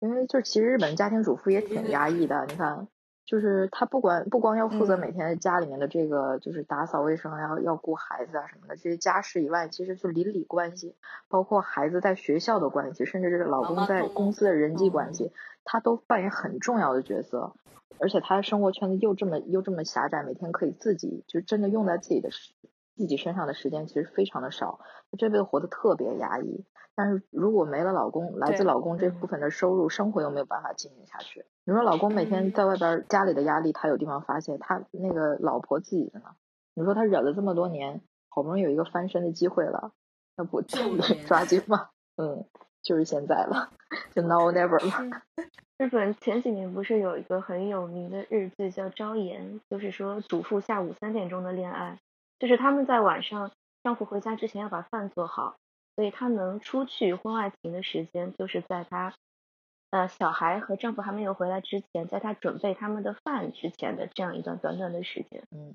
[0.00, 2.88] 因为就是其实日本家庭主妇也挺压抑的，你看。
[3.26, 10.94] 就是他不管不光要负责每天家里面的这个就是打扫卫生，要要顾孩子啊什么的这些家事以外，其实就邻里关系，
[11.28, 15.32] 包括孩子在学校的关系，甚至这个老公在公司的人际关系，
[15.64, 17.52] 他都扮演很重要的角色。
[17.98, 22.28] 而且他的生活圈子又这么又这么狭窄，每天可以自己就真的用在自己的
[22.94, 26.64] 自己身上的时间其实非常的少，他这辈子活得特别压抑。
[26.96, 31.44] 但是如果没了老公，来自老公这部分的收入，生活又没有办法进行下去。
[31.64, 36.34] 你说老公每天在外边家里的压力，他有地方发泄，他那个老婆自己的呢？
[36.74, 39.92] 你说他忍了这么多年，好不容易有一个翻身的机会了，
[40.36, 40.62] 那不
[41.26, 41.90] 抓紧吗？
[42.16, 42.46] 嗯，
[42.82, 43.70] 就是现在了，
[44.14, 45.22] 就 now never 了。
[45.76, 51.98] 日本前几年不是有一个很有名的日剧叫《朝颜》，就是说主妇下午三点钟的恋爱，
[52.38, 53.50] 就是他们在晚上
[53.82, 55.56] 丈夫回家之前要把饭做好。
[55.96, 59.14] 所以她能出去婚外情的时间，就是在她
[59.90, 65.42] 呃小孩和丈夫还没有回来之前，在她准备他们的饭之前的这样一段短短的时间。
[65.50, 65.74] 嗯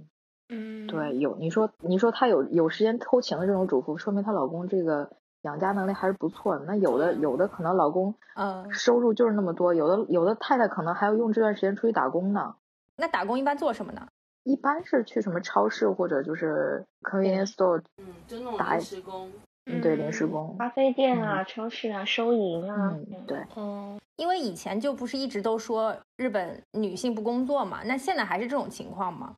[0.54, 5.10] 嗯，对，有你说你说她有有时间偷情的这种主妇，说明她老公这个
[5.42, 6.66] 养家能力还是不错的。
[6.66, 12.56] 那有的有的可能老公嗯收入就是那么多，有的有的太太可能还要用这段时间出去打工呢。
[12.98, 14.08] 那打工一般做什么呢？
[14.44, 19.32] 一般是去什么超市或者就是 convenience store，嗯，就那种临时工。
[19.66, 22.98] 嗯，对，临时工，咖啡店啊，超市啊，收银啊，
[23.28, 29.36] 对，嗯，因为以前就不是一直都说日本女性不工作嘛，那现在还是这种情况吗？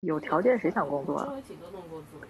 [0.00, 1.22] 有条件谁想工作？
[1.24, 2.20] 周围挺多工作。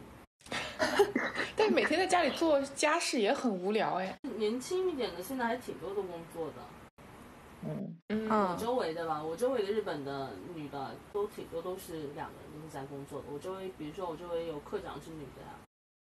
[1.54, 4.18] 但每天在家里做家事也很无聊哎。
[4.36, 6.54] 年轻一点的现在还挺多的工作的。
[7.66, 13.26] 嗯嗯，我周围的吧，我周围的日本的女的都挺多，都是两个人都是在工作的。
[13.32, 15.58] 我周围，比如说我周围有课长是女的呀。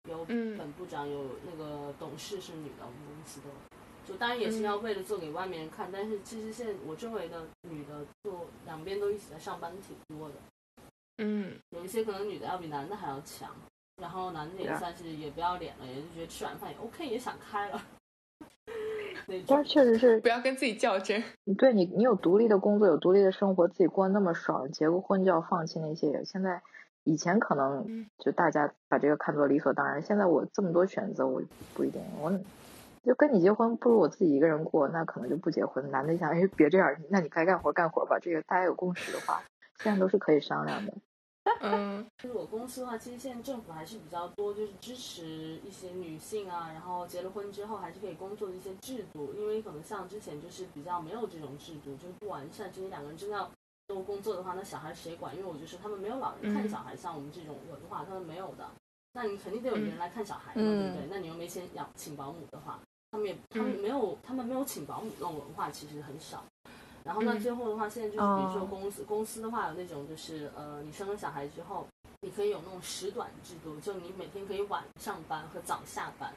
[0.09, 3.47] 有本部长，有那个董事是女的，我们公司的，
[4.07, 10.35] 就当然也是要为了做给外面人看，但是其实现在我周围的女的就两边都一起在上班挺多的，
[11.19, 13.51] 嗯，有一些可能女的要比男的还要强，
[14.01, 17.83] 然后男的也算是也不要脸了，也就觉得吃晚饭也 OK，也想开了。
[19.47, 21.23] 但是确实是不要跟自己较真。
[21.59, 26.63] 对你，你有独立的工作，有独立的生活，自己过那么爽，结过婚就要放弃那些，现在。
[27.09, 31.41] 以前可能就大家把这个看作理所当然，现在我这么多选择，我
[31.73, 32.31] 不一定，我
[33.03, 35.91] 就跟你结婚，不如我自己一个人过，那可能就不结婚。
[35.91, 38.19] 男的想，哎，别这样，那你该干活干活吧。
[38.21, 39.43] 这个大家有共识的话，
[39.79, 40.93] 现在都是可以商量的。
[41.63, 45.25] 嗯， 就是我公司的话，其实现在政府还是比较多，就是支持
[45.65, 53.51] 一些女性啊，然后结了婚之后还是可以工作的一些制度，因为可能像之前就是比较没有这种制度，就是不完善，就是两个人真的要。
[53.89, 55.35] 做工作的话，那小孩谁管？
[55.35, 58.69] 因为我就是他们没有老人看小孩，像我们这种文化，他们没有的。
[59.15, 61.09] 那你肯定得有人来看小孩嘛，对不对？
[61.11, 62.79] 那你又没钱养请保姆的话，
[63.11, 66.45] 他们也他们没有他们没有请保姆这种文化，其实很少。
[67.03, 71.87] 然后那，最后的话，现在就是比如说公司，公司的话有那种就是呃，你生了小孩之后，
[72.21, 76.31] 你可以有那种时短制度，就你每天可以晚上班和早下班。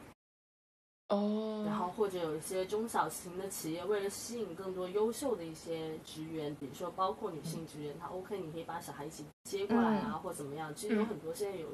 [1.11, 1.63] 哦。
[1.65, 11.67] 然后或者有一些中小型的企业，为了吸引更多优秀的一些职员，比如说包括女性职员，她 OK，你可以把小孩一起接过来啊，或怎么样，其实有很多现在有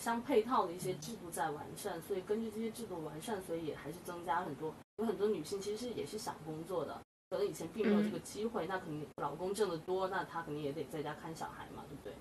[0.00, 6.98] 相配套的一些制度在完善，所以根据这些制度完善，所以也还是增加很多，有很多女性其实也是想工作的。
[7.28, 12.12] 可能以前并没有这个机会，那肯定老公挣得多，那他肯定也得在家看小孩嘛，对不对？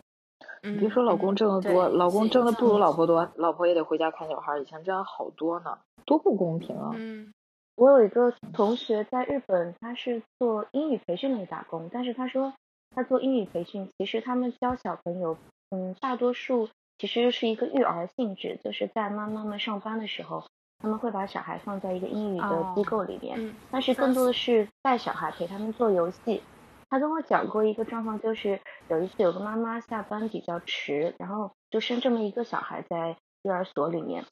[0.72, 4.58] 你别说老公挣得多，老公挣的不如老婆多，老婆也得回家看小孩。
[4.58, 6.91] 以前这样好多呢，多不公平啊！
[6.95, 7.34] 嗯，
[7.76, 12.53] 我有一个同学在日本，他是做英语培训类打工，但是他说
[12.95, 15.38] 他做英语培训，其实他们教小朋友，
[15.72, 20.43] 嗯，大多数其实是一个育儿性质，就是在妈妈们上班的时候。
[20.80, 26.43] 他们会把小孩放在一个英语的机构里面，但是更多的是带小孩陪他们做游戏。
[26.89, 34.26] 他跟我讲过一个状况，就是有一次有个妈妈下班比较迟，然后就生这么一个小孩在育儿所里面，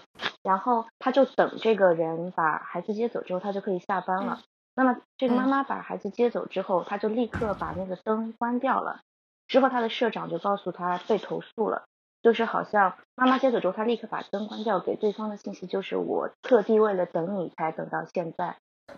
[0.44, 4.42] 然后他就等这个人把孩子接走之后，他就可以下班了。
[4.76, 9.00] 那么这个妈妈把孩子接走之后，他就立刻把那个灯关掉了。
[9.48, 11.84] 之后他的社长就告诉他被投诉了。
[12.22, 18.56] 就是好像妈妈接走之后，他立刻把灯关掉，给对方的信息就是我特地为了等你才等到现在，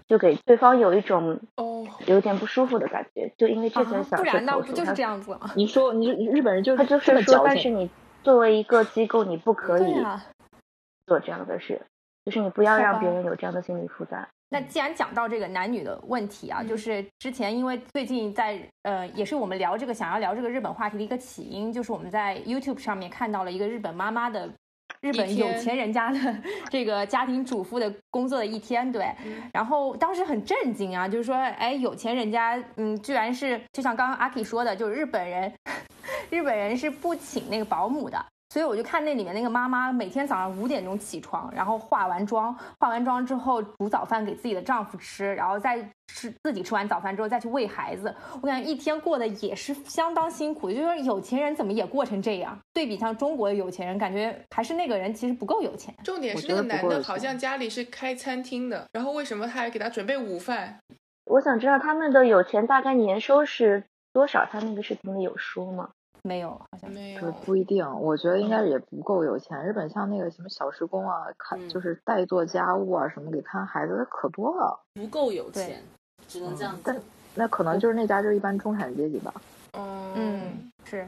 [0.08, 4.30] 就给对方有一种哦有点不舒服的感觉，就因为这件小事投诉。
[4.30, 5.50] 不然那不就是这样子吗？
[5.56, 7.90] 你说你日本人就他就是说，但是你
[8.24, 10.06] 作为一个机构，你不可以
[11.08, 11.82] 做这样的事，
[12.26, 14.28] 就是你不要让别人有这样的心理负担。
[14.50, 24.48] 那既然讲到这个男女的问题啊，就是之前因为最近在呃，也是我们聊这个想要聊这个日本话题的一个起因，就是我们在 YouTube 上面看到了一个日本妈妈的
[25.02, 26.20] 日本有钱人家的
[26.70, 29.14] 这个家庭主妇的工作的一天，对，
[29.52, 35.52] 然后当时很震惊啊，就是说，哎，有钱人家，嗯，居然是就像刚刚阿 K 说的，就是日本人，
[36.30, 38.24] 日本人是不请那个保姆的。
[38.56, 45.78] 所以我就看那里面那个妈妈每天早上五点钟起床，然后化完妆，化完妆之后煮早饭给自己的丈夫吃，然后再
[46.08, 48.16] 吃自己吃完早饭之后再去喂孩子。
[48.42, 50.72] 我感觉一天过得也是相当辛苦。
[50.72, 52.58] 就是有钱人怎么也过成这样？
[52.72, 55.94] 对比像中国的有钱人，感觉还是那个人其实不够有钱。
[56.06, 60.80] 重点是那个男的好像家里是开餐厅的，然后为什么他还给他准备午饭？
[61.26, 63.84] 我想知道他们的有钱大概年收是
[64.14, 64.46] 多少？
[64.50, 65.90] 他那个视频里有说吗？
[66.26, 67.86] 没有，好像没有，不一定。
[68.02, 69.64] 我觉得应该也不够有钱。
[69.64, 74.80] 日本像那个什么小时工啊，看就是代做家务啊，什么给看孩子的可多了。
[74.96, 75.84] 不够有钱，
[76.28, 76.76] 只能这样。
[76.84, 77.00] 但
[77.36, 79.32] 那可能就是那家就是一般中产阶级吧。
[79.74, 81.08] 嗯，是。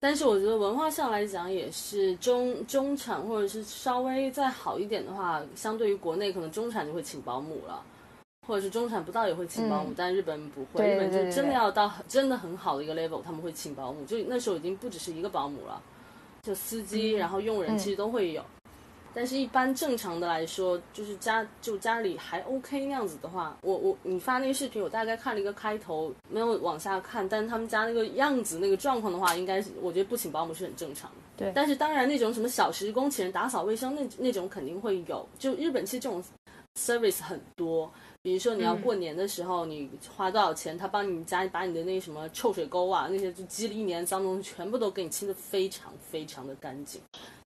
[0.00, 7.82] 但是我觉得文化上来讲，也是中中产或者是稍微再好一点的话，相对于国内，可能中产就会请保姆了。
[8.46, 14.04] 或者是中产不到也会请保姆，但日本不会，日本就真的要到真的很好的一个 level，他们会请保姆。
[14.04, 15.80] 就那时候已经不只是一个保姆了，
[16.42, 18.44] 就司机，然后佣人其实都会有。
[19.16, 27.28] 但是，一般正常的来说，就是家就家里还 OK 那样子的话，我我你发那个视频，我大概看了一个开头，没有往下看。
[27.28, 31.16] 但是他们家那个样子、那个状况的话，应该是我觉得不请保姆是很正常的。
[31.36, 31.52] 对。
[31.54, 35.24] 但是当然，那种什么小时工请人打扫卫生那那种肯定会有。
[35.38, 36.20] 就日本其实这种
[36.76, 37.88] service 很多。
[38.24, 46.98] 比如说你要过年的时候，你花多少钱，他帮你家把你的那什么臭水沟啊，那些就积了一年脏东西，全部都给你清的非常非常的干净。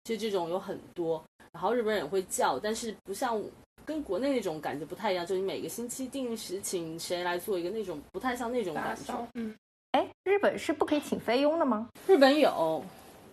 [0.04, 1.20] 就这种有很多，
[1.52, 3.42] 然后日本人也会叫，但是不像
[3.84, 9.12] 跟国内那种感觉不太一样，就你每个星期定时请谁来做一个那种，不太像那种感觉。
[9.34, 9.52] 嗯，
[9.90, 11.88] 哎，日本是不可以请菲佣的吗？
[12.06, 12.80] 日本有，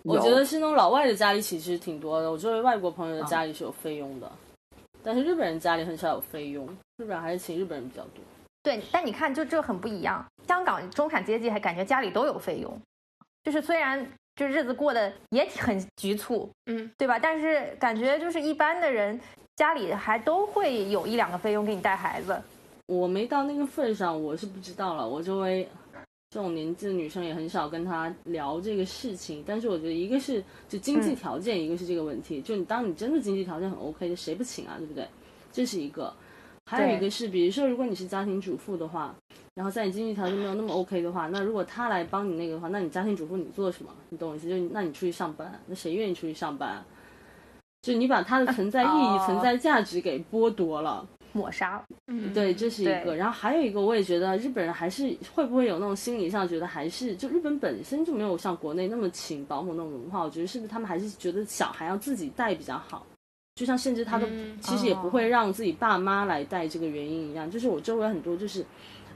[0.01, 4.31] 我觉得是那种老外的家里其实挺多的，我周围外国朋友的家里是有菲佣的。
[5.05, 8.23] 但是日本人家里很少有费用，日本还是请日本人比较多。
[8.63, 10.25] 对，但你看，就这很不一样。
[10.47, 12.81] 香港中产阶级还感觉家里都有费用，
[13.43, 14.03] 就是虽然
[14.35, 17.19] 就日子过得也很局促，嗯，对吧？
[17.19, 19.19] 但是感觉就是一般的人
[19.55, 22.41] 家里还都会有一两个费用给你带孩子。
[22.87, 25.07] 我没到那个份上，我是不知道了。
[25.07, 25.69] 我周围。
[26.35, 32.41] 这种年纪的女生也很少跟他聊这个事情，但是我觉得一个是就经济条件，一个是这个问题。
[32.41, 34.75] 就你当你真的经济条件很 OK 的，谁不请啊？
[34.77, 35.07] 对不对？
[35.53, 36.13] 这是一个。
[36.69, 39.15] 还有一个是，比如说如果你是家庭主妇的话，
[39.53, 43.89] 然后在你经济条件没有那么 OK 的话，那如果他来帮你那个的话，那你家庭主妇你做什么？
[44.09, 44.49] 你懂我意思？
[44.49, 46.83] 就那你出去上班，那谁愿意出去上班？
[47.81, 51.07] 就你把他的存在意义、存在价值给剥夺了。
[51.35, 53.13] 抹杀，嗯，对，这是一个。
[53.15, 60.23] 然后还有一个，我也觉得日本人还是会不会有那种心理上觉得还是就日本本身就没有像国内那么请保姆那种文化。
[60.23, 63.05] 我觉得是不是他们还是觉得小孩要自己带比较好？
[63.55, 64.25] 就像甚至他都
[64.61, 67.51] 其实也不会让自己爸妈来带这个原因一样。
[67.51, 68.65] 就是我周围很多就是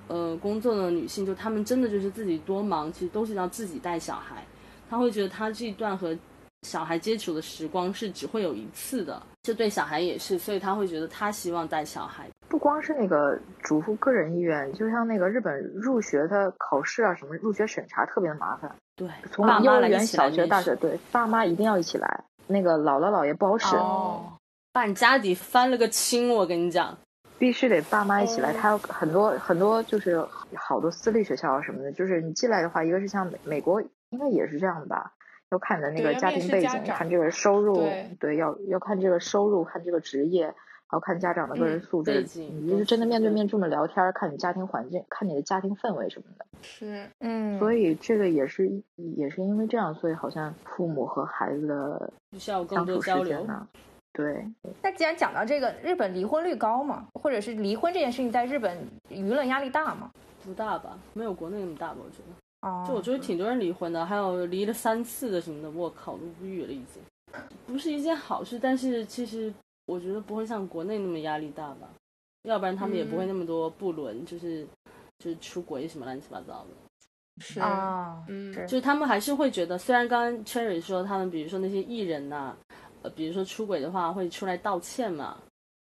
[0.07, 4.45] 呃工作的女性，就她们真的就是自己多忙，其实都是要自己带小孩。
[4.89, 6.17] 她会觉得她这一段和
[6.63, 12.27] 小孩接触的时光是只会有一次的，这对小孩也是，所以他会觉得他希望带小孩。
[12.47, 18.75] 不光是那个主妇个人意愿，就像那个日本入学，他考试啊什么入学审查特别的麻烦。
[18.95, 22.23] 对，从幼儿园、小学、大学，对，爸妈一定要一起来。
[22.47, 23.75] 那个姥姥姥爷不好使，
[24.73, 26.97] 把你家底翻了个清，我跟你讲，
[27.37, 28.51] 必须得爸妈一起来。
[28.51, 30.19] 他有很多很多，就是
[30.55, 35.13] 好多私立学校什么的，就是你进来的话，一个是像美美国，应该也是这样的吧？
[35.51, 37.75] 要看你的那个家庭背景，看这个收入，
[38.19, 40.53] 对，要要看这个收入，看这个职业。
[40.91, 46.43] 还要看家长的个人素质，你就是真的面对面这么聊天，看你家庭环境，看你的家庭氛围什么的。
[46.63, 53.67] 是，嗯，所以这个也是也是因为这样，所以好像父母和孩子的相处时间呢，
[54.13, 54.43] 对。
[54.81, 58.75] 那既然讲到这个，日本离婚率高嘛，或者是离婚这件事情在日本
[59.11, 60.09] 舆论压力大吗？
[60.43, 62.48] 不大吧，没有国内那么大吧，我觉得。
[62.61, 62.85] 哦。
[62.87, 67.01] 就我觉得挺多人离婚的，还有离了三次的什么的，我靠，都无语了已经。
[67.67, 69.53] 不是一件好事，但是其实。
[69.85, 71.89] 我觉得不会像国内那么压力大吧，
[72.43, 74.63] 要不然他们也不会那么多不伦，就是
[75.17, 77.43] 就是出轨什么乱七八糟的。
[77.43, 82.55] 是啊，嗯，就是他们还是会觉得，虽然刚刚 Cherry 说他们，比如说那些艺人呐，
[83.01, 85.39] 呃，比如说出轨的话会出来道歉嘛，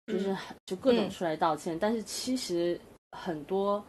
[0.05, 0.37] 就是
[0.67, 2.79] 就各种出来道歉，但是其实
[3.17, 3.83] 很多，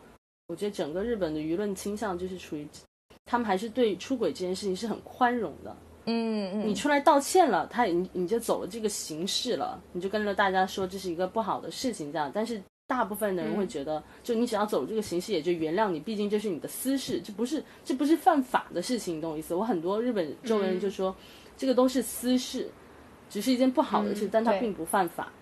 [0.51, 2.67] 我觉得整个日本的舆论倾向就是处于，
[3.25, 5.77] 他们还是对出轨这件事情是很宽容的。
[6.07, 12.29] 嗯嗯，你出来道歉了，他你你就走了这个形式了，你就跟着大家说这是一个不好的事情，这样。
[12.35, 19.55] 但是大部分的人会觉得，就你只要走这个形式，也就原谅你，毕竟这是你的私事，这不是这不是犯法的事情，你懂我意思？
[19.55, 21.15] 我很多日本周围人就说，
[21.57, 22.69] 这个都是私事，
[23.29, 25.33] 只是一件不好的事，但它并不犯法。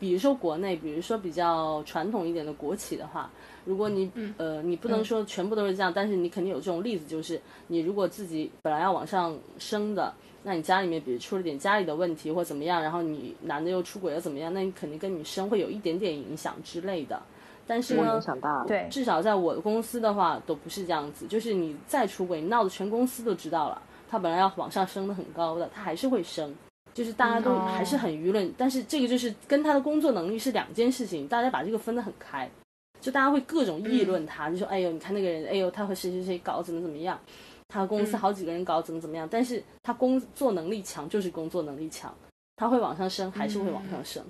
[0.00, 3.30] 比如说国内，比如说比较传统一点的国企的话。
[3.66, 17.20] 如果你呃，你不能说全部都是这样，但是你肯定有这种例子，就是你如果自己本来要往上升的，那你家里面比如出了点家里的问题或怎么样，然后你男的又出轨了怎么样，那你肯定跟你升会有一点点影响之类的。
[17.66, 18.20] 但是呢，
[18.68, 26.54] 对，至少在我的公司的话都不是这样子，就是你再出轨，你闹得全公司都知道了，他本来要往上升的很高的，他还是会升，
[26.94, 32.48] 就是大家都还是很舆论，但是这个就是跟他的工作能力是两件事情，大家把这个分得很开。
[33.06, 37.16] 就大家会各种议论他，就说哎呦，你看那个人，哎呦，他和谁谁谁搞怎么怎么样，
[37.68, 42.12] 他公司好几个人搞怎么怎么样，但是他工作能力强就是工作能力强，
[42.56, 44.24] 他会往上升还是会往上升，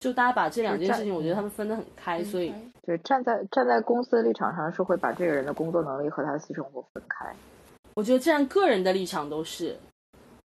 [0.00, 2.52] 就大家把这两件事情，我觉得他们分得很开，所以
[2.82, 7.34] 对站在站在公司的立场上是会把这个人的工作能力和他的私生活分开。
[7.94, 9.74] 我觉得这样个人的立场都是，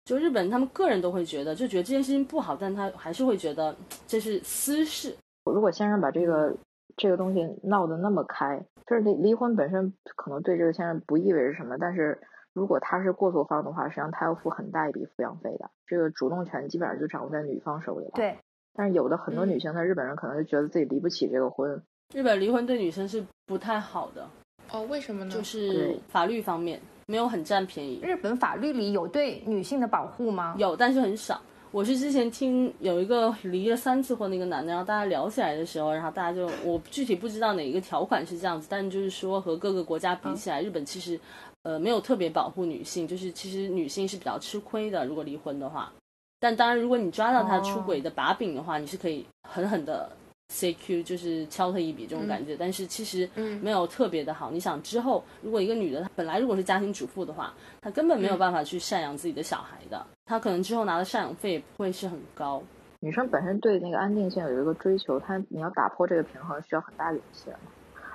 [0.07, 5.15] 就日本他们个人都会觉得，就觉得这件事情不好，但他还是会觉得这是私事。
[5.45, 6.57] 如果先生把这个。
[6.99, 12.21] 这个东西闹得那么开，就是离离婚本身可能对这个先生不意味着什么，但是
[12.53, 18.11] 如果他是过错方的话，实际上他要付很大一笔抚养费的，这个主动权基本上就掌握在女方手里了。
[18.15, 18.37] 对，
[18.75, 21.81] 但是有的很多女性在日本人可能就觉得自己离不起这个婚。
[22.13, 24.27] 日本离婚对女生是不太好的
[24.73, 25.31] 哦，为什么呢？
[25.31, 28.01] 就是法律方面没有很占便宜。
[28.03, 30.55] 日本法律里有对女性的保护吗？
[30.59, 31.41] 有，但是很少。
[31.71, 41.21] 我是之前听有一个离了三次婚的一个男的，然后大家聊起来的时候，然后大家就我具体不知道哪一个条款是这样子，但就是说和各个国家比起来，日本其实
[41.65, 45.93] 呃没有特别保护女性，就是其实女性是比较吃亏的，如果离婚的话。
[46.41, 50.11] 但当然，如果你抓到他出轨的把柄的话，你是可以狠狠的。
[50.53, 53.29] CQ 就是敲他一笔这种感觉，但是其实
[53.61, 54.51] 没有特别的好。
[54.51, 62.63] 你想之后，如果一个女的她本来如果是家庭主妇的话，她根本没有办法去赡养自己的小孩的，她可能之后拿的赡养费也不会是很高。
[63.01, 67.59] 女生本身对那个安定性有一个追求，她你要打破这个平衡需要很大勇气的。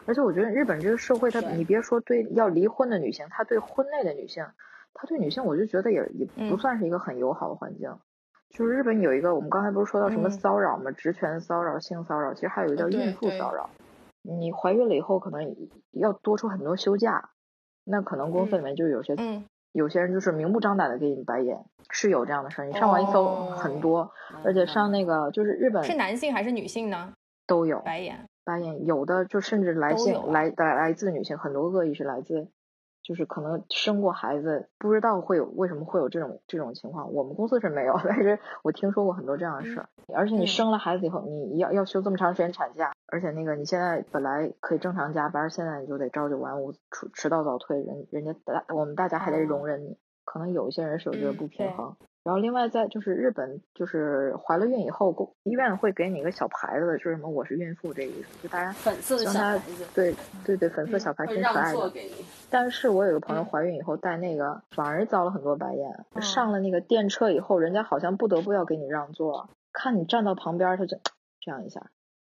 [0.06, 4.44] 而且我觉得日本这个社会，它你别说对要离婚的女性，她对婚内的女性，
[4.94, 7.90] 她对女性我就觉得也也不算是一个很友好的环境。
[8.54, 10.92] 就是日本有一个，我们刚才不是说到什么骚扰吗？
[10.92, 13.68] 职权骚扰、性骚扰，其实还有一个叫孕妇骚扰。
[14.22, 15.56] 你怀孕了以后，可能
[15.92, 17.32] 要多出很多休假，
[17.84, 19.16] 那可能公司里面就有些，
[19.72, 22.66] 有些人就是明目张胆的给你白眼，是有这样的事儿。
[22.66, 24.12] 你上网一搜，很多，
[24.46, 27.12] 而且上那个就是日本是男性还是女性呢？
[27.48, 32.48] 都有白眼，白眼有的就甚至来信来来来自女性，很多恶意是来自。
[33.04, 37.14] 就是可能生过孩子，不知道会有为什么会有这种这种情况。
[37.14, 39.90] 我们公司是没有， 但是我听说过很多这样的事儿。
[40.16, 49.98] 而且你生了孩子以后，你要要休这么长时间产假，而且那个你现在本来可以正常加班，现在你就得朝九晚五，迟迟到早退，人人家大我们大家还得容忍你。
[50.26, 51.96] 可能有一些人是有这个不平衡。
[52.24, 60.16] 然后另外在就是日本，就是怀了孕以后，公医院会给你一个小牌子，就是什么我是孕妇这个意思，就大家粉色的小牌子，对
[60.46, 61.92] 对对，粉色小牌挺可爱的。
[62.50, 66.22] 但是我有个朋友怀孕以后戴那个，反而遭了很多白眼。
[66.22, 70.98] 上了那个电车以后，人家好像不得不要给你让座，看你站到旁边，他就
[71.42, 71.82] 这样一下。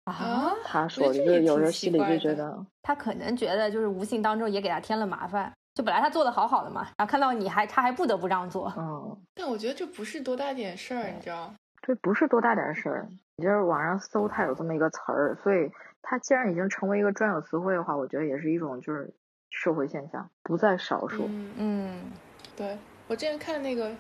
[0.04, 5.54] 啊，他说的就有时候心里就觉得，他可能觉得就是无形当中也给他添了麻烦。
[5.78, 8.74] 就本来他做的好好的嘛，然后看到你还他还不得不让座。
[8.76, 11.54] 嗯，但我觉得这不是多大点事儿，你知道？
[11.84, 13.08] 这不是多大点事儿。
[13.36, 15.70] 你就是网上搜，它有这么一个词儿，所以
[16.02, 19.14] 它既然已经成为一个专有词汇的话，我觉得也是一种就是
[19.52, 21.30] 社会现象，不在少数。
[21.58, 22.12] 嗯，
[22.56, 22.76] 对
[23.08, 23.92] 我之前看那个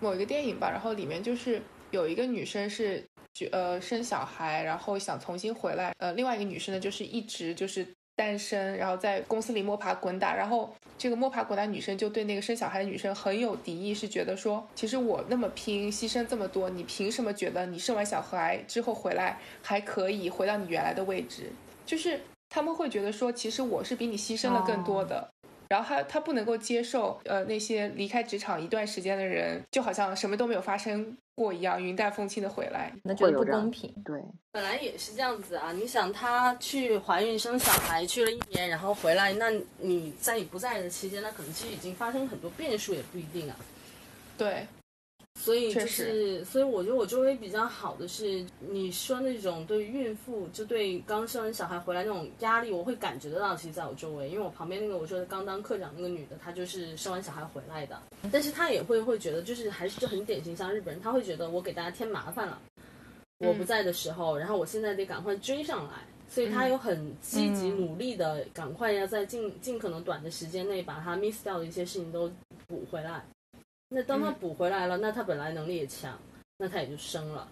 [0.00, 1.58] 某一个电影吧，然后里面就是
[1.90, 3.02] 有一个女生是
[3.50, 7.86] 呃生小孩，然后想重新回来，呃，另外一个女生呢就是一直就是。
[8.16, 21.50] 单身，然后在公司里摸爬滚打，然后这个摸爬滚打女生就对那个生小孩的女生很有敌意，是觉得说，其实我那么拼，牺牲这么多，你凭什么觉得你生完小孩之后回来还可以回到你原来的位置？
[21.84, 25.28] 就是他们会觉得说，其实我是比你牺牲了更多的。
[25.68, 33.92] 然后他他不能够接受，呃，那些离开职场一段时间的人，就好像什么都没有发生过一样，云淡风轻的回来，那觉得不公平。
[34.04, 34.20] 对，
[34.52, 35.72] 本来也是这样子啊。
[35.72, 43.56] 你想，她去怀孕生小孩去了一年，然后回来，那你在你不在的期间，那可能其实已经发生很多变数，也不一定啊。
[44.38, 44.66] 对。
[45.40, 53.54] 所以就是，所以我觉得我周围比较好的是，你说那种对孕妇，就对刚生完小孩回来那种压力，我会感觉得到。
[53.54, 58.00] 其实在我周围，因为我旁边那个我说的刚当科长那个女的，她就是生完小孩回来的，
[58.32, 62.58] 但是她也会会觉得，就是还是就很典型，像日本人，她会觉得我给大家添麻烦了，
[63.38, 65.92] 我不在的时候，然后我现在得赶快追上来，
[66.28, 67.14] 所以她有很。
[67.20, 72.30] 积极努力的，赶快要在尽尽可能短的时间内把她 miss 掉的一些事情都
[72.66, 73.24] 补回来。
[73.88, 76.18] 那当他补回来了，那他本来能力也强，
[76.58, 77.46] 那他也就生了，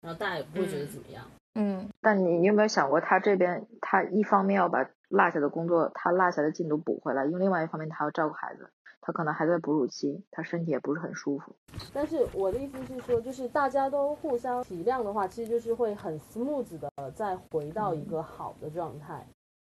[0.00, 1.24] 然后大家也不会觉得怎么样。
[1.54, 8.70] 嗯，但你你有没有想过，他这边他一方面要把落下的工作，他落下的进度补回来，因为另外一方面他要照顾孩子，
[9.00, 11.56] 他可能还在哺乳期，他身体也不是很舒服。
[11.92, 19.26] 但是我的意思是说，就是大家都互相体谅的话，其实就是会很 smooth 的再回到一个好的状态。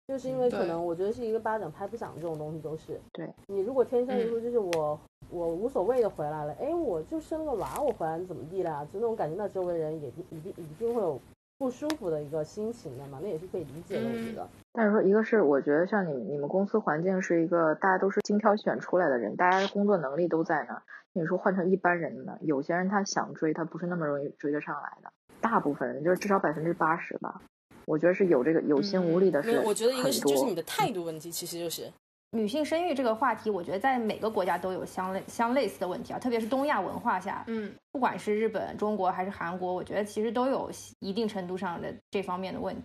[0.09, 2.99] 就是因为可能我觉得是一个巴掌拍不响这种东西都是。
[3.13, 4.99] 对你如果天生一副就是我
[5.31, 8.85] 我无所谓的回来了，哎，我就生个娃，我回来怎么地了？
[8.87, 11.21] 就那种感觉，那周围人也一定一定会有
[11.59, 14.49] 不舒服的一个心情的嘛，那也是可以理解的，我觉得。
[14.73, 20.83] 但是说一个是我觉得像你你们公司环境是一个大家都是精挑选出来的人，大家的工作能力都在那儿。
[21.13, 25.13] 你说换成一般人呢，有些人他想追，他不是那么容易追得上来的。
[25.43, 27.43] 大部分人就是至少百分之八十吧。
[27.89, 31.91] 我觉得是有这个有心无力的事，我觉得一个是就是你的态度问题，其实就是
[32.33, 42.83] 女性生育这个话题，我觉得在每个国家都有相类相类似的问题啊，特别是东亚文化下，嗯，不管是日本、中国还是韩国，我觉得其实都有一定程度上的这方面的问题。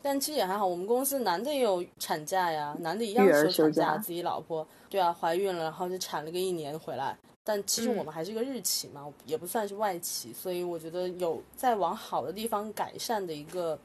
[0.00, 7.18] 但其实也还好，我们公司男的也有产假呀，男的一样休产假，自己老婆对啊怀孕了，然后就产了个一年回来。
[7.42, 13.76] 但其实我们还是一个日企嘛，也不算是外企，所以我觉得有在往好的地方改善的一个。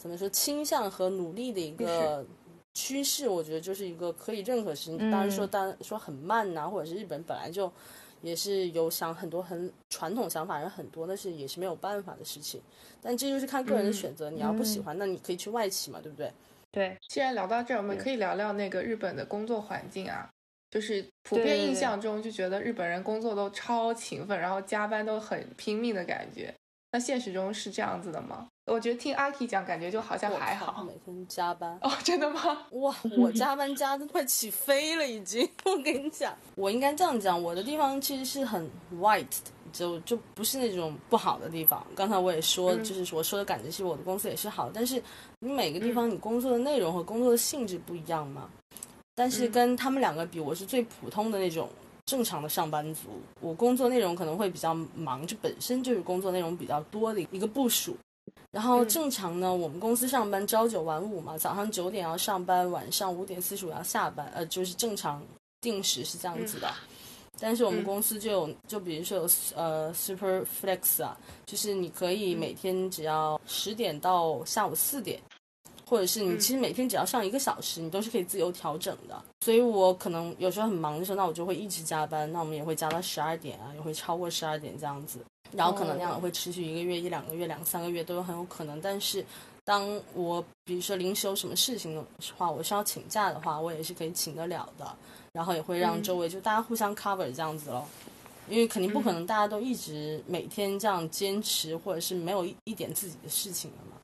[0.00, 2.24] 怎么说倾向和努力的一个
[2.72, 4.96] 趋势，我觉得就是一个可以认可事情。
[5.10, 7.70] 当然说，当说很慢呐，或者是日本本来就
[8.22, 12.58] 也是有想很多很传统想法人很多，但是也是没有办法的事情。
[13.02, 14.30] 但这就是看个人的选择。
[14.30, 16.32] 你要不喜欢，那你可以去外企嘛，对不对？
[16.70, 16.96] 对。
[17.08, 20.30] 既然聊到这儿，我们可以聊聊那个日本的工作环境啊。
[20.70, 26.54] 就是普遍印象中就觉得日本人工作都超勤奋，然后加班都很拼命的感觉。
[26.92, 28.48] 那现实中是这样子的吗？
[28.66, 30.82] 我觉得听阿 K 讲，感觉就好像还好。
[30.84, 32.66] 每天加班哦，真的吗？
[32.72, 35.48] 哇，我加班加的快起飞了，已经。
[35.64, 38.68] 我跟你讲，我应该这样讲，我的地方其实是很
[39.00, 41.86] white 的，就就不是那种不好的地方。
[41.94, 45.00] 刚才我也说，就是我说的感觉是我的公司也是好，但是
[45.38, 48.50] 你每个地方你工作的内容和工作的性质不一样嘛。
[49.14, 51.68] 但是跟他们两个比，我是最普通的那种。
[52.10, 53.02] 正常的上班族，
[53.40, 57.96] 我工作内容可能会比较忙，这本身就是工作内容比较多的一个部署。
[58.50, 65.22] 然后正常呢，我们公司上班朝九晚五嘛，早上九点要上班，晚上五点四十五要下班，呃，就是正常
[65.60, 66.68] 定时是这样子的。
[67.38, 75.20] 但是我们公司就有，就比如说有呃 super flex 啊，就是你可以每天只要十点到下午四点。
[75.90, 79.20] 或者是你其实每天只要上一个小时，你都是可以自由调整的。
[79.40, 85.18] 所以我可能有时候很忙的时候，那我就会一直加班，那我们也会加到十二点啊，也会超过十二点这样子。
[85.50, 88.80] 然后可能那样会持续一个月、一两个月、两三个月都有很有可能。
[88.80, 89.24] 但是
[89.64, 92.04] 当我比如说临时有什么事情的
[92.38, 94.96] 话，我需要请假的话，我也是可以请得了的。
[95.32, 97.84] 然后也会让周围就大家互相 cover 这样子咯。
[98.48, 103.99] 因为肯定不可能大家都一直每天这样坚持，或者是没有一点自己的事情了嘛。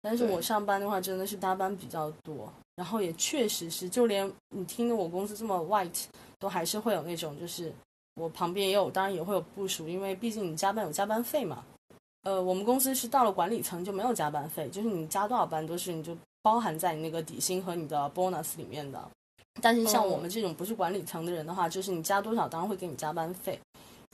[0.00, 6.04] 但是我上班的话，真的是加班比较多，然后也确实是，就连你听着我公司这么 white，
[6.38, 7.72] 都还是会有那种，就是
[8.14, 11.64] 我旁边也有，当然也会有部署，因为毕竟你加班有加班费嘛。
[12.22, 19.08] 呃，我们公司是到了管理层就没有加班费，就是你加多少班都是你就包含在你那个底薪和你的 bonus 里面的。
[19.62, 23.58] 但是像我们这种不是管理层的人的话，就是你加多少当然会给你加班费。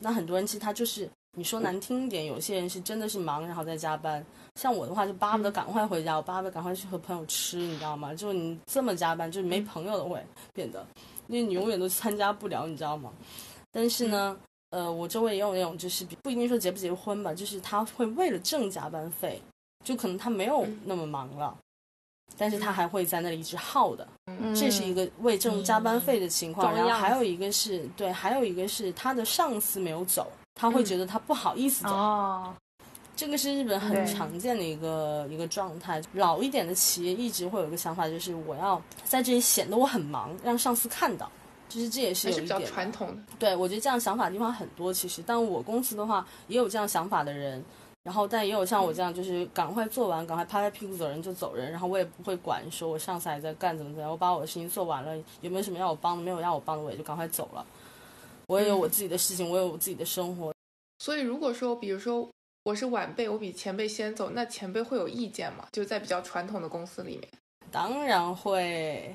[0.01, 4.25] 那很多人其实他就是你说难听一点，有些人是真的是忙然后在加班。
[4.55, 8.15] 像我的话就巴不得赶快回家，我巴不得赶快去和朋友吃，你知道吗？
[8.15, 10.87] 就你这么加班，就是没朋友的会变得，
[11.27, 13.13] 因为你永远都参加不了，你知道吗？
[13.73, 14.37] 但是呢，
[14.71, 19.43] 呃，我周围也有那种就是不一定说结不结婚吧，就是他会为了挣加班费，
[19.85, 21.57] 就可能他没有那么忙了。
[22.37, 24.09] 但是他还会在那里一直耗的，
[24.57, 26.75] 这是一个为挣加班费的情况。
[26.75, 31.91] 然后还有一个是对，还有一个是他的上司没有走，他会觉得他不好意思走。
[31.91, 32.55] 哦，
[33.17, 36.03] 这个是日本很常见的一个一个状态。
[36.13, 41.31] 老一点的企业一直会有一个想法，就是我要在这里显得我很忙，让上司看到。
[41.67, 43.23] 就是这也是有一点传统的。
[43.39, 44.93] 对，我觉得这样想法的地方很多。
[44.93, 47.65] 其实，但我公司的话也有这样想法的人。
[48.05, 51.73] 然后，但也有像我这样，就是赶快做完，赶快拍拍屁股走人就走人。
[51.73, 54.11] 然后我也不会管，说我上司还在干怎么怎么样。
[54.11, 56.23] 我把我的事情做完了，有没有什么要我帮的？
[56.23, 57.65] 没有要我帮的，我也就赶快走了。
[58.47, 60.53] 我也有我自己的事情，我有我自己的生活。
[60.99, 62.29] 所以，如果说，比如说
[62.65, 65.67] 我是晚辈，我比前辈先走，那前辈会有意见吗？
[65.73, 67.29] 就在比较传统的公司里面，
[67.71, 69.15] 当然会。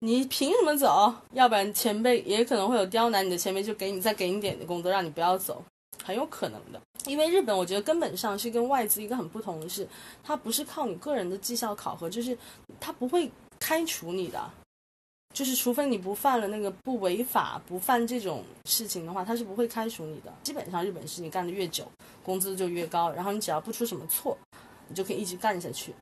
[0.00, 1.14] 你凭什么走？
[1.32, 5.64] 要不然前辈也可能会有刁难你的前辈，就给你再给你点的工作，让你不要走。
[6.04, 9.88] 很有可能的，因为日本我觉得根本上是跟外资一个很不同的是，
[10.22, 12.36] 它不是靠你个人的绩效考核，就是
[12.78, 14.50] 它不会开除你的，
[15.34, 20.32] 就是除非你不犯了那个不违法、不犯这种事情的话，他是不会开除你的。
[20.44, 21.84] 基本上日本是你干的越久，
[22.22, 24.38] 工资就越高，然后你只要不出什么错，
[24.88, 25.92] 你就可以一直干下去。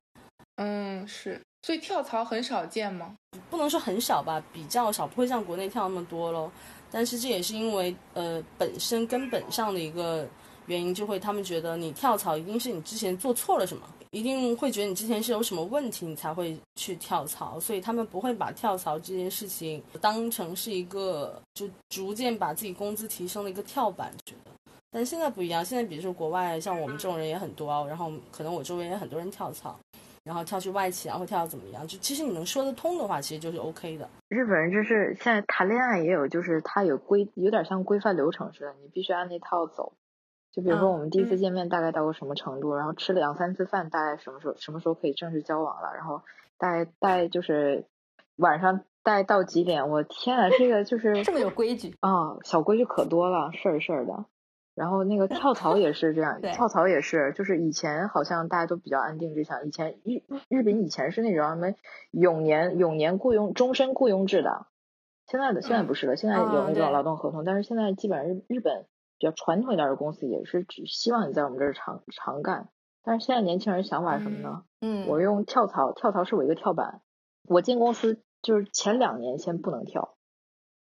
[0.57, 3.17] 嗯，是，所以跳槽很少见吗？
[3.49, 6.53] 不能说很少吧，比较少，不会像国内跳那么多喽。
[6.91, 10.29] 但是这也是因为，呃，本身根本上的一个
[10.67, 13.83] 原因，就会他们觉得你跳槽一定是你之前做错了什么，
[14.13, 24.53] 一定会觉得你之前是有什么问题，你才会去跳槽，所以他们不会把跳槽这件事情当成是一个就逐渐把自己工资提升的一个跳板，觉得。
[24.91, 29.77] 但现在不一样，现在比如说国外像我们这种人也很多，然后可能我周围也很多人跳槽。
[30.25, 31.85] 然后跳去外企，然后跳到怎么样？
[31.89, 34.09] 就其实你能说得通的话，其实就是 OK 的。
[34.29, 39.93] 日本人就是现在谈恋爱也有，就是他有规，有点像规范流程似的，你必须按那套走。
[40.53, 45.93] 就比如说我们第一次见面大概到个什么程度，然后吃两三次饭，大概什么时候什么时候可以正式交往了？
[45.95, 46.23] 然后
[46.59, 47.87] 大概大概就是
[48.37, 49.89] 晚上大概到几点？
[49.89, 52.37] 我天啊，这个就是这么有规矩啊！
[52.45, 54.27] 小规矩可多了，事儿事儿的。
[54.75, 61.75] 然后那个跳槽也是这样， 跳槽也是，就是以前好像大家都比较安定志向，以前日日本以前是那种什么
[62.11, 64.67] 永年永年雇佣、终身雇佣制的，
[65.27, 68.87] 现在的现在不是了，现在有那种劳动合同，但是现在基本上日日本
[69.23, 72.71] 比较传统一点的公司也是只希望你在我们这儿长长干，
[73.05, 74.65] 但是现在年轻人想法是什么呢？
[74.81, 77.03] 嗯，我用跳槽，跳槽是我一个跳板，
[77.45, 80.17] 我进公司就是前两年先不能跳，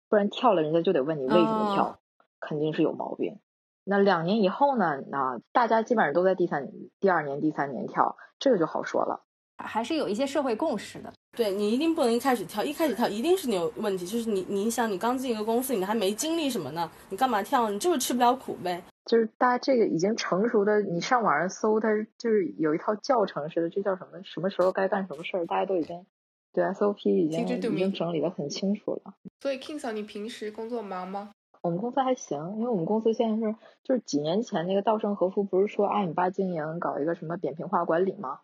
[0.10, 2.00] 不然跳了人家就得问你为什么跳，
[2.42, 3.40] 肯定是有毛病。
[3.86, 5.02] 那两年以后呢？
[5.08, 6.70] 那大家基本上都在第三、
[7.00, 9.24] 第二年、第三年跳，这个就好说了。
[9.58, 11.12] 还是有一些社会共识的。
[11.36, 14.06] 对你一定不能一开始跳，一开始跳一定是你有问题。
[14.06, 16.90] 就是你，你想你刚进一个公司，你还没经历什么呢？
[17.10, 17.70] 你干嘛跳？
[17.70, 18.82] 你就是吃不了苦呗。
[19.06, 24.22] 就是大家这个已经成熟的，你上网上搜，它就是有一套教程似的，这叫什么？
[24.24, 25.46] 什么时候该干什么事儿？
[25.46, 26.06] 大家都已经
[26.52, 29.14] 对 SOP 已经已经整理的很清楚了。
[29.42, 31.30] 所以 King 嫂，你平时工作忙吗？
[31.62, 38.40] 我们公司还行，因为我们公司现在是就是几年前那个稻盛和夫不是说阿米巴经营搞一个什么扁平化管理吗？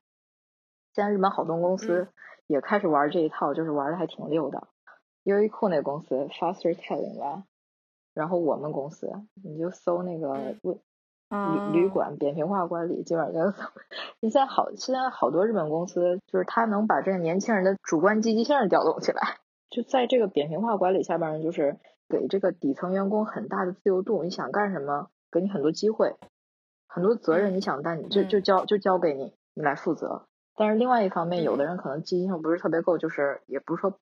[0.94, 2.08] 现在日本好多公司
[2.48, 4.68] 也开始玩这一套，就是玩的还挺溜的。
[5.24, 7.44] 优衣库那公司 Faster Telling 吧，
[8.14, 9.12] 然后我们公司
[9.44, 13.64] 你就搜那个旅旅馆扁平化管理，基本上就搜。
[14.22, 19.38] 现在好现在好多日本公司就是他能把这个年轻人的主观积极性调动起来，
[19.70, 21.78] 就在这个扁平化管理下边就是。
[22.10, 26.16] 给这个底层员工很大的自由度，你想干什么，给你很多机会，
[26.86, 30.28] 很多责任，你想担，你就就交就交给你，你来负责。
[30.56, 34.00] 但是另外一方面，有的人可能积极性不是特别够，就是也不是说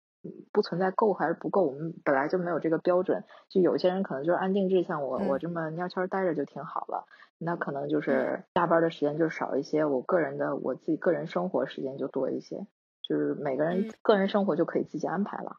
[0.51, 3.23] 不存在够还是不够，我们本来就没有这个标准。
[3.49, 7.05] 就有些人可能就是安定志向，我我这么蔫圈待着就挺好了，
[7.37, 12.65] 那可能就是加班的时间就少一些，我个人的我自己个人生活时间就多一些，
[13.01, 15.57] 就是每个人个人生活就可以自己安排了。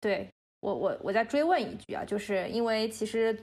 [0.00, 0.30] 对。
[0.60, 3.38] 我我我再追问一句啊，就是因为其实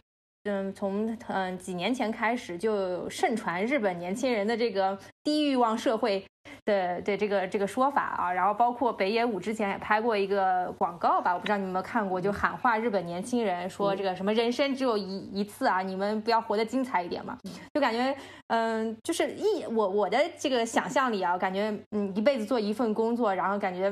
[0.45, 6.25] 嗯，从嗯几年前开始就盛传日本年轻人的这个低欲望社会
[6.65, 17.37] 的对这个这个说法啊，然后包括北野武之前也拍过一个广告吧，我不知道你们有没有看过，就喊话日本年轻人说这个什么人生只有一一次啊，你们不要活得精彩一点嘛，
[17.73, 18.15] 就感觉
[18.47, 23.91] 嗯就是一我我的这个想象里啊，感觉嗯一辈子做一份工作，然后感觉。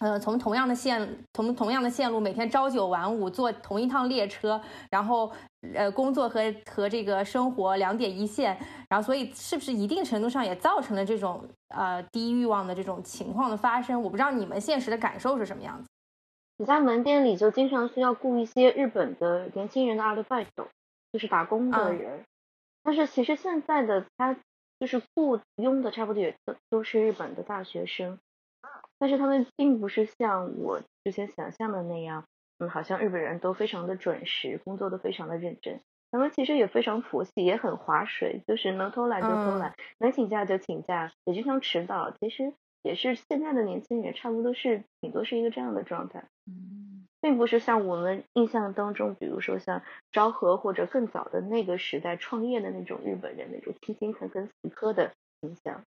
[0.00, 4.60] 呃，从同样的线，从同样的线路，每天朝九晚五坐同一趟列车，
[4.90, 5.30] 然后
[5.74, 8.56] 呃，工作和和这个生活两点一线，
[8.88, 14.00] 然后所以是不是一定程度上也造成了这种呃低欲望的这种情况的发生？
[14.00, 15.88] 我不知道你们现实的感受是什么样子。
[16.58, 20.68] 你在门店里就经常需要雇一些日本的年轻人的阿德拜斗，
[21.12, 22.24] 就是打工的人，
[22.84, 24.36] 但是其实现在的他
[24.78, 28.16] 就是雇佣的差不多也都都是日本的大学生。
[28.98, 32.24] 但是他们并不是像我之前想象的那样，
[32.58, 35.80] 嗯，好像日本人都非常的准时，工作都非常的认真。
[36.10, 42.10] 他们其实也非常佛系，也很划水，就是能偷懒就偷懒，能请假就请假，也经常迟到。
[42.18, 55.12] 其实也是现在的年轻人，差不多是顶多是一个这样的状态，嗯，并不是像我们印象当中，比如说像昭和或者更早的那个时代创业的那种日本人那种勤勤恳恳死磕的
[55.42, 55.84] 形象，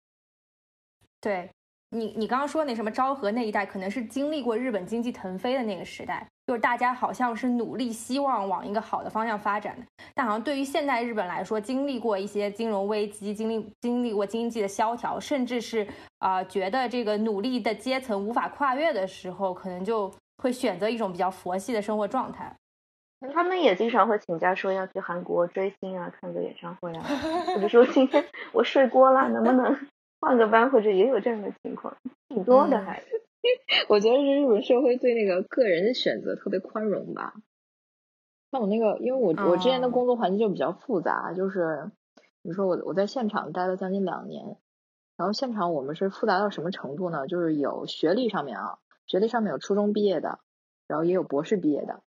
[1.20, 1.50] 对。
[1.90, 9.86] 你你刚刚说那什么昭和那一代，可能是经历过日本经济腾飞的那个时代，就是大家好像是努力希望往一个好的方向发展的。
[10.14, 15.86] 但好像对于现代日本来说，经历过一些金融危机，经历经历过经济的萧条，甚至是
[16.18, 20.12] 啊觉得这个努力的阶层无法跨越的时候，可能就
[20.42, 22.54] 会选择一种比较佛系的生活状态。
[23.32, 27.02] 他们也经常会请假说要去韩国追星啊，看个演唱会啊，
[27.54, 29.74] 或者说今天我睡过了，能不能？
[30.20, 31.96] 换个班或者也有这样的情况，
[32.28, 33.02] 挺多的还。
[33.88, 37.34] 我觉得是日本社会对那个个人的选择特别宽容吧。
[38.50, 41.90] 像我那个，因为我我之前的工作环境就比较复杂，就是
[42.42, 44.56] 你说我我在现场待了将近两年，
[45.16, 47.26] 然后现场我们是复杂到什么程度呢？
[47.26, 50.40] 就是有学历上面啊，学历上面有初中毕业的，
[50.88, 52.02] 然后也有博士毕业的，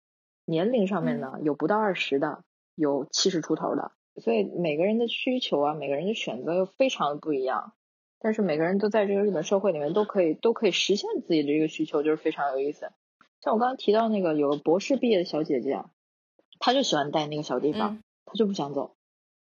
[0.45, 7.73] 年龄上面呢有不到二十的，有七十出头的，所以每个人的需求啊，每个人的选择又非常的不一样。
[8.19, 12.91] 但是每个人都在这个日本社会里面都可以都可以实现自己的这个需求，就是非常有意思。
[13.41, 15.83] 像我刚刚提到那个有个博士毕业的小姐姐，
[16.59, 18.95] 她就喜欢待那个小地方，她就不想走。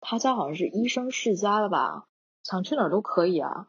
[0.01, 2.07] 她家好像是医生世家的吧，
[2.43, 3.69] 想去哪儿都可以啊。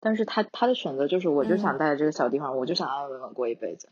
[0.00, 3.90] 但是她她的选择就是，我就想待在这个小地方，我就想安安稳稳过一辈子。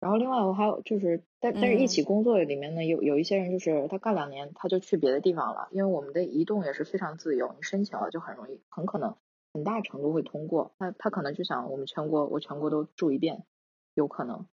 [0.00, 9.14] 然后另外我还有就是，但但是一起工作里面呢，有有一些人就是他干两年他就去别的地方了，因为我们的移动也是非常自由，你申请了就很容易，很可能。
[9.54, 13.46] 很大程度会通过，他他可能就想我们全国我全国都住一遍，
[13.94, 14.46] 有可能。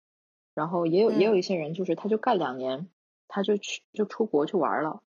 [0.54, 2.88] 然后也有也有一些人就是他就干两年，
[3.26, 5.02] 他就去就出国去玩了，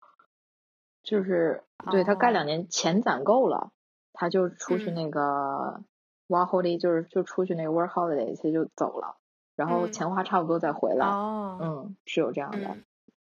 [1.01, 3.71] 就是对他干两年钱攒够了，
[4.11, 5.81] 他就出去那个
[6.27, 9.15] w o holiday 就是就出去那个 work holiday 他就走了，
[9.55, 11.05] 然后钱花差不多再回来。
[11.05, 12.75] 哦，嗯，是有这样的，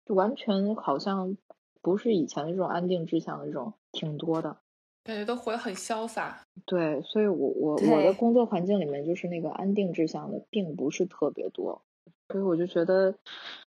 [0.06, 1.36] 就完全好像
[1.82, 4.61] 不是以前的这种安定志向的这种挺多的。
[5.04, 11.82] 感觉都活得很潇洒，对，所以我我我的工作环境里面就是那个安定志向的，并不是特别多，
[12.28, 13.12] 所以我就觉得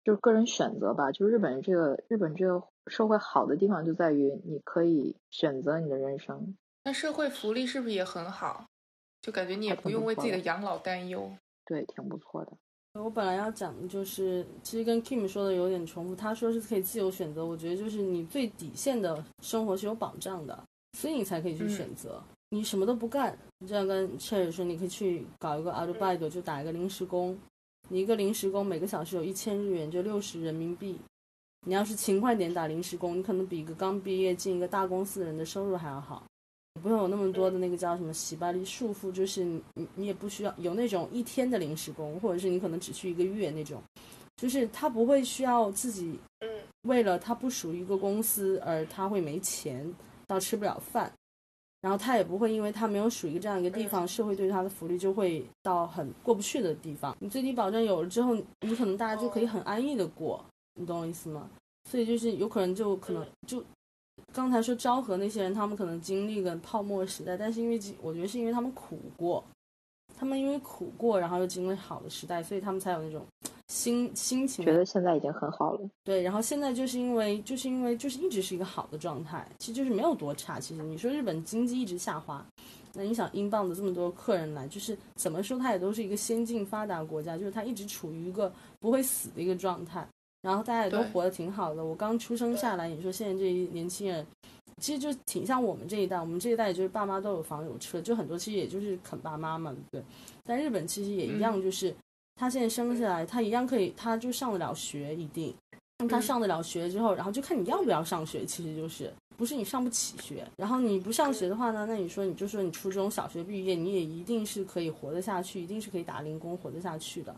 [0.03, 1.11] 就是个人选择吧。
[1.11, 6.55] 就日本这个日本这个社会好的地方就在于你可以选择你的人生。
[6.83, 8.65] 那社会福利是不是也很好？
[9.21, 11.31] 就感觉你也不用为自己的养老担忧。
[11.65, 12.51] 对，挺不错的。
[12.99, 16.13] 我本来要讲的就是，其实跟 Kim 说的有点重复。
[16.13, 20.61] 他说是可以自由选择，我觉得就是你最底线的生活是有保障的。
[20.97, 27.37] 所以你才可以去选择，你什么都不干，你这样跟 Cherry 说，你可以去搞一个 a r b i t 就打一个临时工，
[27.89, 30.97] 你一个临时工每个小时有一千日元，就六十人民币。
[31.65, 36.23] 你要是勤快点打临时工，你可能比一个刚毕业进一个大公司的人的收入还要好，
[36.81, 43.81] 不用有那么多的那个叫什么洗白力束缚，就是你你也不需要有那种一天的临时工，或者是你可能只去一个月那种，
[44.37, 46.19] 就是他不会需要自己，
[46.81, 49.93] 为了他不属于一个公司而他会没钱。
[50.31, 51.11] 到吃不了饭，
[51.81, 57.15] 然后他也不会因为他没有属于这样一个地方，社会对他的福利就会到很过不去的地方。
[57.19, 60.43] 你最低保障有了之后，你可能大家就可以很安逸的过，
[60.75, 61.49] 你懂我意思吗？
[61.89, 63.61] 所以就是有可能就可能就
[64.31, 69.43] 刚才说昭和那些人，他们可能经历了泡沫时代，但是因为我觉得是因为他们苦过。
[70.17, 73.25] 他们因为苦过，然后又经历好的时代，所以他们才有那种
[73.71, 74.65] 心心情。
[74.65, 75.89] 觉得现在已经很好了。
[76.03, 80.59] 对，然后现在就是因为就是因为就是一直是一个好的状态，其实就是没有多差。
[80.59, 82.45] 其实你说日本经济一直下滑，
[82.93, 90.05] 那你想英镑的这么多客人来，就是怎么说它也都是一个先进发达国家，就是它一直处于一个不会死的一个状态。
[90.41, 91.85] 然后大家也都活得挺好的。
[91.85, 94.25] 我刚出生下来，你说现在这一年轻人，
[94.81, 100.03] 其实就挺像我们这一代，我们这一代也就是爸妈都有房有车，就很多其实也就是啃爸妈嘛，对。
[100.43, 101.93] 但日本其实也一样，就是
[102.35, 105.53] 他现在生下来，他一样可以，他就上得了学，一定。
[106.09, 110.43] 他上得了学之后，然后就看你要不要上学，其实就是不是你上不起学。
[110.57, 117.35] 然后你不上学的话呢，那你说你就说你初中小学毕业，你也一定是可以活得下去，一定是可以打零工活得下去的。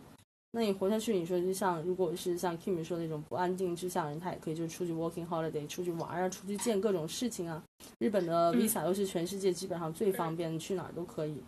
[0.52, 7.62] 那你活下去，你说就像如果是像 Kim 说那种不安定志向人，他也可以就出去 working holiday，出去玩啊，出去见各种事情啊。
[8.00, 11.44] 日本的 visa 又是全世界基本上最方便，去哪儿都可以。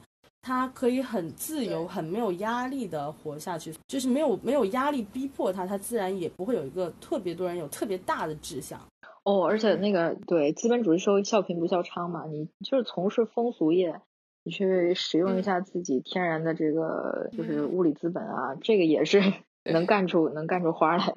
[0.45, 8.79] 他可以很自由、很没有压力的活下去，就是没有没有压力逼迫他，他自然也不会有一个特别多人有特别大的志向。
[9.23, 13.99] 哦，而且那个对资本主义社会笑贫不笑娼嘛，你就是从事风俗业，
[14.43, 19.23] 你去使用一下自己天然的这个就是物理资本啊，这个也是
[19.63, 21.15] 能干出能干出花来的。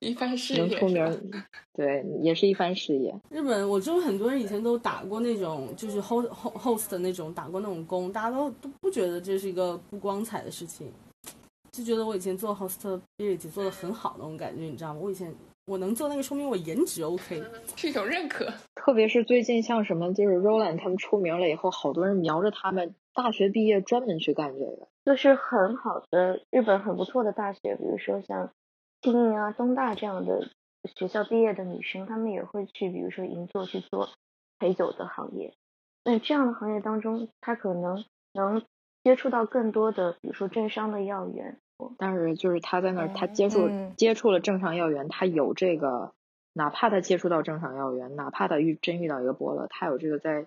[0.00, 1.30] 一番事业，能出名，
[1.74, 3.12] 对，也是一番事业。
[3.30, 10.92] 日本，我就很多人以前都打过那种，就是 host host 的那种，打过那种工，大家都都不觉得这是一个不光彩的事情，
[11.72, 15.00] 就觉得我以前做 hospitality 做的很好那种感觉，你知道吗？
[15.02, 15.34] 我以前
[15.66, 17.42] 我能做那个，说明我颜值 OK，
[17.74, 18.46] 是一种认可。
[18.76, 28.52] 特别是最近像什么，就是 Roland 他们出名了以后，好多人瞄着他们大学毕业专门去干这个，就是很好的日本很不错的大学，比如说像。
[29.00, 30.48] 庆应啊，东大这样的
[30.96, 34.08] 学校毕业的女生，她们也会去，比如说银座去做
[34.58, 35.54] 陪酒的行业。
[36.04, 38.64] 那这样的行业当中，她可能能
[39.04, 41.60] 接触到更多的，比如说政商的要员。
[41.96, 46.12] 但是就是她在那儿，他接触接触了政商要员，她有这个，
[46.52, 50.46] 哪怕他接触到政商要员，哪怕他遇真遇到一个伯乐，他有这个在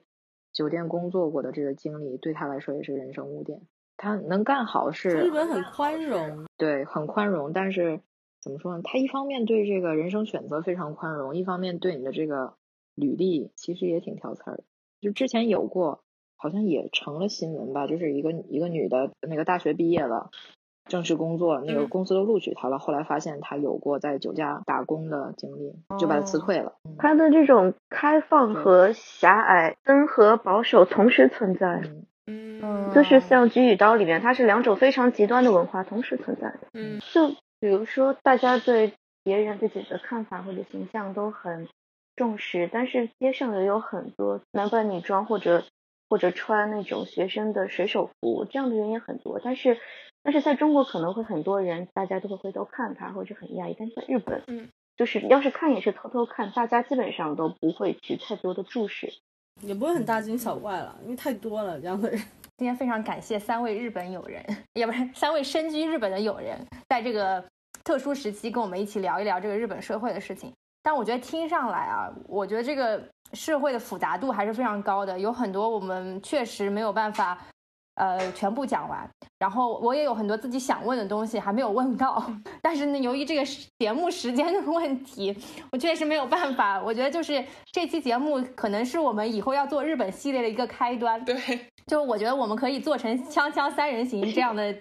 [0.52, 3.62] 酒店工作过的这个经历，对他来说也是人生污点。
[3.96, 8.02] 他能干好是日本很宽容，对，很宽容，但是。
[8.42, 8.82] 怎么说呢？
[8.84, 12.56] 他一方面对这个人生选择非常宽容，一方面对你的这个
[12.96, 14.64] 履历其实也挺挑刺儿的。
[15.00, 16.02] 就之前有过，
[16.38, 20.32] 好像也成了新闻吧，就是一个一个女的，那个大学毕业了，
[20.86, 26.74] 正式工作，那个公司都录取她了，后来发现她有过在酒家打工的经历，就把她辞退了。
[26.98, 31.84] 他的这种开放和狭隘、温和保守同时存在，
[32.26, 37.36] 嗯，就是像《菊与刀》里面，它是两种非常极端的文化同时存在的，嗯，就。
[37.62, 38.94] 比如说，大家对
[39.24, 41.70] 别人自己的看法或者形象都很
[42.16, 45.64] 重视，但是街上也有很多男扮女装或者
[46.10, 49.40] 或者穿那种学生的水手服这样的人也很多。
[49.44, 49.78] 但是，
[50.24, 53.76] 但是在中国可能会很多人，大家都会回头看他或者很压抑。
[53.78, 54.68] 但是在日本，嗯，
[54.98, 59.14] 就是要是看也是偷偷看，大家基本上都不会去太多的注视，
[59.62, 62.20] 也不会很大惊小怪了，因为太多了这样的人。
[62.62, 67.44] 今天非常感谢三位日本友人，也不是三位身居日本的友人，在这个
[67.84, 70.54] 特殊时期跟我们一起聊一聊这个日本社会的事情。
[70.84, 77.36] 但我觉得听上来啊，我觉得这个社会的复杂度还是非常高的，有很多我们确实没有办法。
[77.96, 79.08] 呃，全部讲完，
[79.38, 82.26] 然后我也有很多自己想问的东西还没有问到，
[82.64, 83.44] 但是呢，由于这个
[83.78, 85.36] 节目时间的问题，
[85.72, 86.82] 我确实没有办法。
[86.82, 91.24] 我觉得就是这期节目可能是我们以后要做日本系列的一个开端。
[91.26, 91.36] 对，
[91.88, 94.76] 就是我觉得我们可以做成锵锵三人行这样的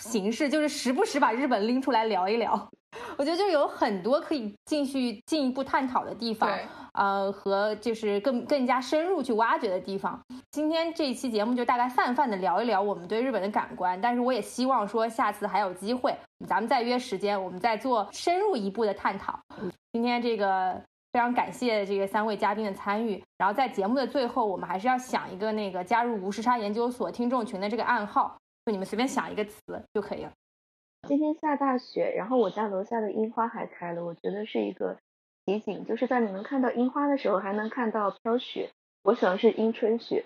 [0.00, 2.68] 形式，就是时不时把日本拎出来聊一聊。
[3.16, 6.50] 我觉得就有很多可以继续进一步探讨的地方。
[6.92, 10.20] 呃，和就是更更加深入去挖掘的地方。
[10.50, 16.14] 今天这一期节目就大概泛泛的聊一聊我们对日本的感官，但是我也希望说下次还有机会，
[16.46, 19.40] 咱们再约时间，我们再做深入一步的探讨。
[19.90, 20.78] 今天这个
[21.12, 29.60] 非常感谢这个三位嘉宾的参与，然后在节目的最后，我们还是要想一个那个加入无时差研究所听众群的这个暗号，就你们随便想一个词
[29.92, 30.32] 就可以了。
[31.06, 34.96] 今天下大雪，然后我家楼下的樱花还开了，我觉得是一个。
[35.44, 38.70] 奇景就是在你们看到樱花的时候，还能看到飘雪。
[39.02, 40.24] 我喜欢是樱春雪，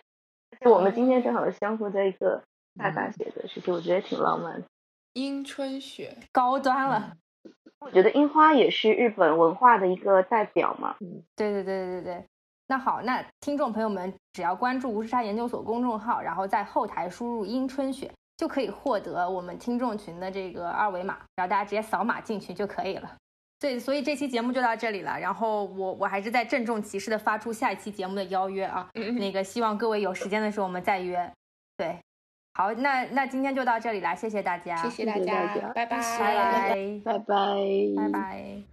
[0.50, 2.44] 而且我们今天正好相互在一个
[2.78, 4.62] 下大雪的时期，我觉得挺浪漫。
[5.14, 7.16] 樱春雪，高端了。
[7.80, 10.96] 我觉得樱花也是日本文化的一个代表嘛。
[11.00, 12.24] 嗯，对对对对对对。
[12.68, 23.14] 那好，那听众朋友们只要关注无时差研究所公众号，然后在后台输入樱春雪，就可以获得我们听众群的这个二维码，然后大家直接扫码进去就可以了。
[23.60, 25.18] 对，所以这期节目就到这里了。
[25.18, 31.32] 然后我我还是在郑重其事的发出下一期节目的邀约啊，那个希望各位有时间的时候我们再约。
[31.76, 31.98] 对，
[32.55, 35.97] 好，那那今天就到这里了，谢谢大家，谢谢大家，拜拜，
[37.03, 37.35] 拜拜，
[37.95, 38.63] 拜拜。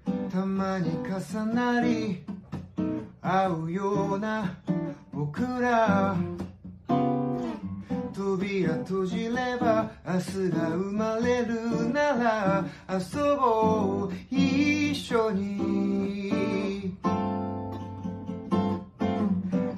[8.19, 16.97] 扉閉じれば明日が生まれるなら遊ぼう一緒に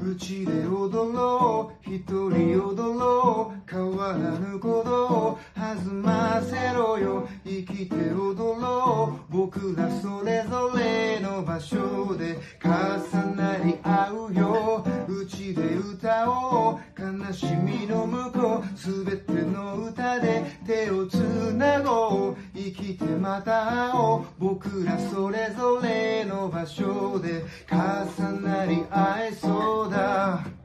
[0.03, 3.72] うちで踊ろう 一人踊ろう。
[3.72, 7.28] 変わらぬことを弾ませろよ。
[7.46, 9.34] 生きて踊ろう。
[9.34, 14.86] 僕らそれぞれの場所で重なり合うよ。
[15.08, 16.80] うちで歌おう。
[16.98, 21.16] 悲しみの向こうすべての歌で手をつ
[21.54, 22.38] なごう。
[22.56, 24.26] 生きてまた会おう。
[24.40, 30.65] 僕らそれぞれの場所で重なり合えそうだ。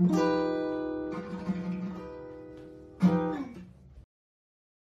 [0.00, 0.79] うん。